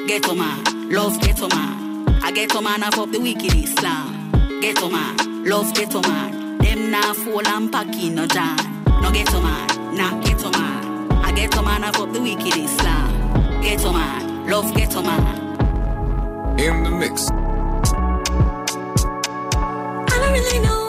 [0.07, 2.07] Get a man, love get a man.
[2.23, 4.59] I get a man, I fuck the wicked Islam.
[4.61, 6.57] Get a man, love get a man.
[6.59, 8.57] Them nah fall and pack in no jam.
[9.01, 11.11] No get a man, nah get a man.
[11.23, 13.61] I get a man, I fuck the wicked Islam.
[13.61, 16.59] Get a man, love get a man.
[16.59, 17.38] In the mix.
[20.31, 20.88] Really know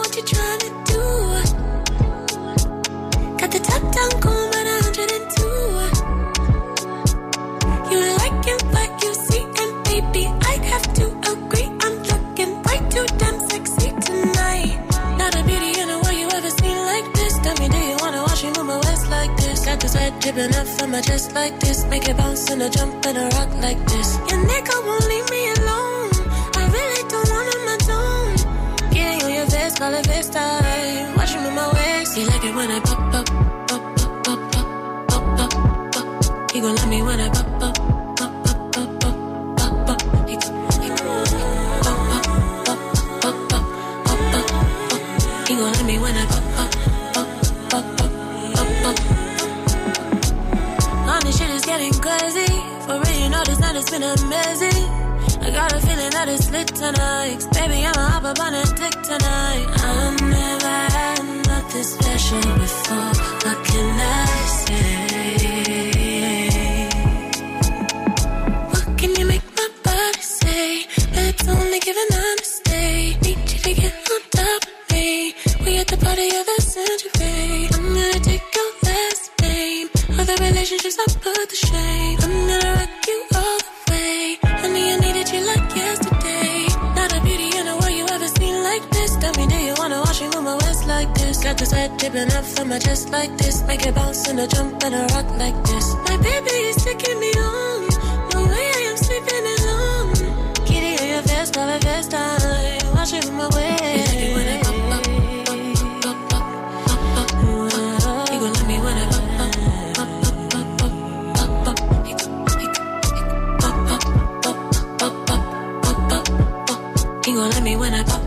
[117.41, 118.20] love me when I pop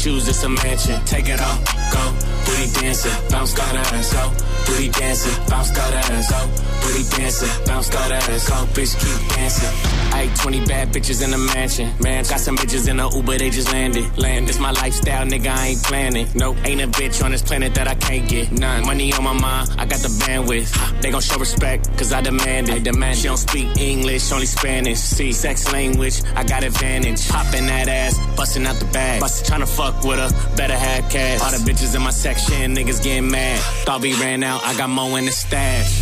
[0.00, 0.98] shoes, it's a mansion.
[1.04, 1.60] Take it off,
[1.92, 2.02] go.
[2.46, 4.24] Booty dancing, bounce, got ass, go.
[4.66, 6.40] Booty dancing, bounce, got ass, go.
[6.80, 8.54] Booty dancing, bounce, got ass, go.
[8.72, 9.68] Bitch, keep dancing.
[10.14, 11.92] Hey, 20 bad bitches in a mansion.
[12.00, 14.06] Man, got some bitches in a Uber, they just landed.
[14.16, 16.26] Land, this my lifestyle, nigga, I ain't planning.
[16.34, 18.50] Nope, ain't a bitch on this planet that I can't get.
[18.52, 18.86] None.
[18.86, 20.70] Money on my mind, I got the bandwidth.
[21.00, 22.74] They gon' show respect, cause I demand it.
[22.74, 24.98] I demand she don't speak English, only Spanish.
[24.98, 27.26] See, sex language, I got advantage.
[27.28, 29.20] Popping that ass, busting out the bag.
[29.20, 31.40] Bust, tryna fuck with her, better have cash.
[31.40, 33.60] All the bitches in my section, niggas getting mad.
[33.84, 36.00] Thought we ran out, I got more in the stash.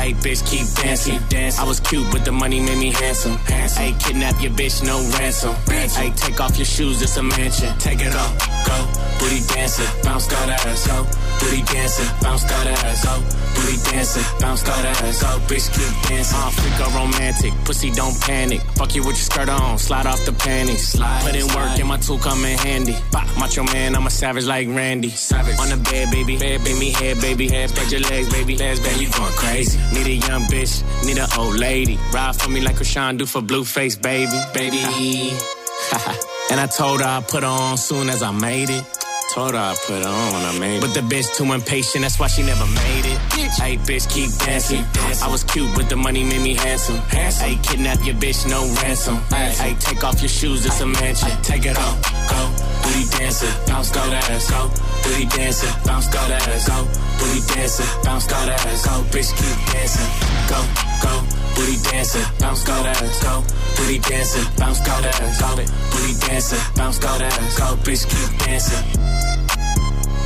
[0.00, 1.20] Hey, bitch, keep dancing.
[1.58, 3.36] I was cute, but the money made me handsome.
[3.46, 5.54] Hey, kidnap your bitch, no ransom.
[5.68, 7.76] Hey, take off your shoes, it's a mansion.
[7.78, 8.32] Take it off,
[8.66, 8.76] go.
[9.20, 11.06] Booty dancing, bounce that ass, go.
[11.40, 13.16] Booty dancing, bounce that ass, go.
[13.54, 15.28] Booty dancing, bounce that ass, go.
[15.48, 16.38] Bitch, keep dancing.
[16.38, 18.60] Uh, freak or romantic, pussy don't panic.
[18.76, 20.88] Fuck you with your skirt on, slide off the panties.
[20.88, 22.94] Slide, Put in work and my tool come in handy.
[23.10, 25.08] Bah, macho man, I'm a savage like Randy.
[25.08, 25.58] Savage.
[25.58, 26.36] On the bed, baby.
[26.36, 27.48] Bed, baby, head, baby.
[27.48, 28.56] Head, spread your legs, baby.
[28.58, 29.78] Legs, baby, you going crazy.
[29.94, 31.98] Need a young bitch, need an old lady.
[32.12, 34.78] Ride for me like Rashawn do for Blueface, baby, baby.
[36.50, 38.99] and I told her I'd put her on soon as I made it.
[39.34, 40.80] Told her I put on I made it.
[40.80, 43.18] But the bitch too impatient, that's why she never made it.
[43.62, 44.82] Hey, bitch, keep dancing.
[45.22, 46.96] I was cute, but the money made me handsome.
[47.14, 49.18] Hey, kidnap your bitch, no ransom.
[49.30, 51.30] Hey, take off your shoes, it's a mansion.
[51.42, 52.40] Take it off, go.
[52.82, 54.66] Booty dancing, bounce, go that ass, go.
[55.06, 56.82] Booty dancer, bounce, go that ass, go.
[57.22, 58.94] Booty dancer, bounce, go that ass, go.
[59.14, 60.10] Bitch, keep dancing,
[60.50, 60.58] go,
[61.06, 61.12] go.
[61.54, 63.46] Booty dancing, bounce, go that ass, go.
[63.78, 65.54] Booty dancer, bounce, go that ass, go.
[65.94, 67.78] Booty dancer, bounce, go that ass, go.
[67.86, 69.09] Bitch, keep dancing.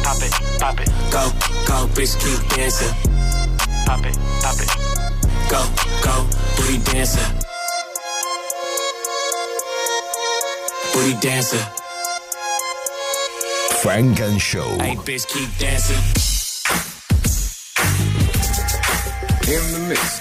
[0.04, 0.88] Pop it, pop it.
[1.10, 1.24] Go,
[1.66, 2.94] go, bitch, keep dancing.
[3.86, 4.68] Pop it, pop it.
[5.48, 5.64] Go,
[6.04, 7.24] go, booty dancing.
[10.92, 11.66] Booty dancing.
[13.80, 14.68] Frank and Show.
[14.78, 15.96] Hey, bitch, keep dancing.
[19.48, 20.20] En the mix.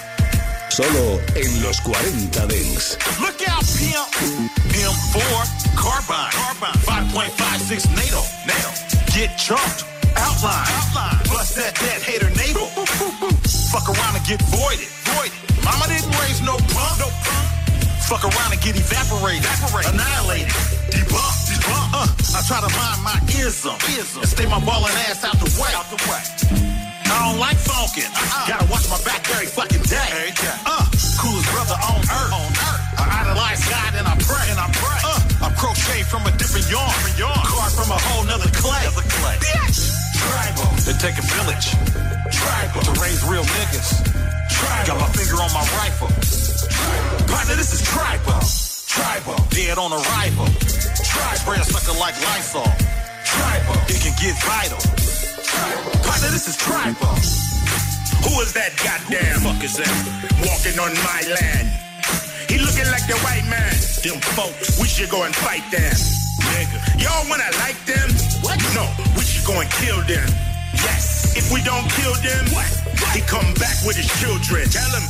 [0.70, 2.96] Solo en los 40 Dents.
[3.20, 4.50] Look out, pimp.
[4.72, 8.93] M4, carbine, carbine, 5.56 NATO, NATO.
[9.14, 9.86] Get chunked,
[10.18, 11.22] outline, outline.
[11.22, 12.66] Plus that dead hater navel.
[13.70, 15.38] Fuck around and get voided, voided.
[15.62, 17.46] Mama didn't raise no punk, no punk.
[18.10, 19.94] Fuck around and get evaporated, evaporated.
[19.94, 20.50] annihilated,
[20.90, 21.94] debunked, debunked.
[21.94, 24.26] Uh, I try to mind my ism, ism.
[24.26, 26.18] and stay my ballin' ass out the way, out the way.
[27.06, 28.10] I don't like funkin'.
[28.10, 28.50] Uh-uh.
[28.50, 30.34] Gotta watch my back every fucking day.
[30.66, 30.90] Uh,
[31.22, 32.34] coolest brother on earth.
[32.34, 32.82] On earth.
[32.98, 34.42] I idolize God and I pray.
[34.50, 35.03] And I pray.
[36.04, 37.44] Crocheted from a different yarn.
[37.46, 38.84] Carved from a whole nother clay.
[38.92, 39.36] Clay.
[39.40, 39.92] Bitch.
[40.16, 40.68] Tribal.
[40.84, 41.72] They take a village.
[42.32, 42.82] Tribal.
[42.82, 44.04] To raise real niggas.
[44.50, 44.86] Tribal.
[44.86, 46.08] Got my finger on my rifle.
[46.68, 47.28] Tribal.
[47.28, 48.40] Partner, this is tribal.
[48.88, 49.36] Tribal.
[49.50, 50.46] Dead on arrival.
[51.04, 51.38] Tribal.
[51.40, 52.68] Spray a sucker like Lysol.
[53.24, 53.76] Tribal.
[53.88, 54.80] It can get vital.
[56.04, 57.14] Partner, this is tribal.
[58.24, 59.40] Who is that goddamn?
[59.40, 59.92] Fuck is that?
[60.40, 61.83] Walking on my land.
[62.48, 63.74] He looking like the white man.
[64.04, 64.78] Them folks.
[64.80, 65.94] We should go and fight them.
[66.54, 66.78] Nigga.
[67.02, 68.08] Y'all wanna like them?
[68.44, 68.60] What?
[68.74, 68.84] No,
[69.16, 70.28] we should go and kill them.
[70.84, 71.36] Yes.
[71.36, 72.68] If we don't kill them, what?
[73.14, 74.68] He come back with his children.
[74.68, 75.06] Tell him.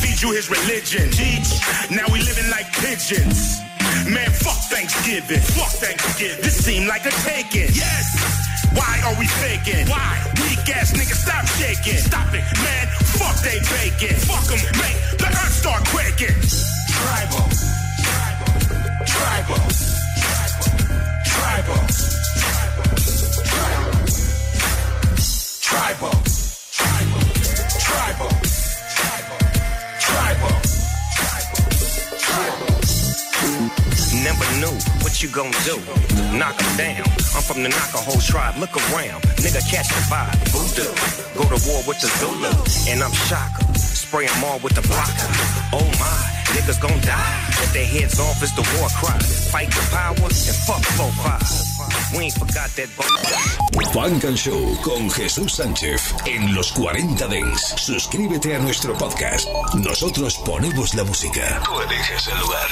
[0.00, 1.10] Feed you his religion.
[1.10, 1.60] Teach.
[1.90, 3.60] Now we living like pigeons.
[4.08, 5.40] Man, fuck Thanksgiving.
[5.40, 6.42] Fuck Thanksgiving.
[6.42, 7.70] This seem like a taking.
[7.74, 8.51] Yes.
[8.74, 9.86] Why are we faking?
[9.88, 10.18] Why?
[10.42, 11.98] Weak ass niggas, stop shaking.
[11.98, 12.44] Stop it.
[12.64, 12.86] Man,
[13.18, 14.16] fuck they bacon.
[14.28, 14.58] Fuck them.
[14.80, 16.36] Make the earth start quaking.
[16.96, 17.48] Tribal.
[18.02, 18.56] Tribal.
[19.06, 19.62] Tribal.
[21.30, 21.82] Tribal.
[25.60, 26.16] Tribal.
[27.90, 28.30] Tribal.
[30.00, 30.54] Tribal.
[32.18, 32.71] Tribal.
[34.22, 35.76] Never knew what you gon' do.
[36.38, 37.06] Knock Knock 'em down.
[37.34, 38.56] I'm from the knock a whole tribe.
[38.58, 39.22] Look around.
[39.42, 40.36] Nigga, catch the vibe.
[40.52, 40.90] Voodoo.
[41.34, 42.52] Go to war with the Zulu.
[42.90, 43.78] And I'm Shaka.
[43.78, 45.28] Spray 'em all with the blocker.
[45.72, 46.32] Oh my.
[46.54, 47.40] Niggas gon' die.
[47.58, 49.18] Get their heads off is the war cry.
[49.50, 51.72] Fight the power and fuck 4-5.
[52.14, 52.90] We ain't forgot that
[53.92, 57.78] Funk and Show con Jesús Sánchez en los 40 Dance.
[57.78, 59.48] Suscríbete a nuestro podcast.
[59.74, 61.62] Nosotros ponemos la música.
[61.64, 62.68] Tú eliges el lugar.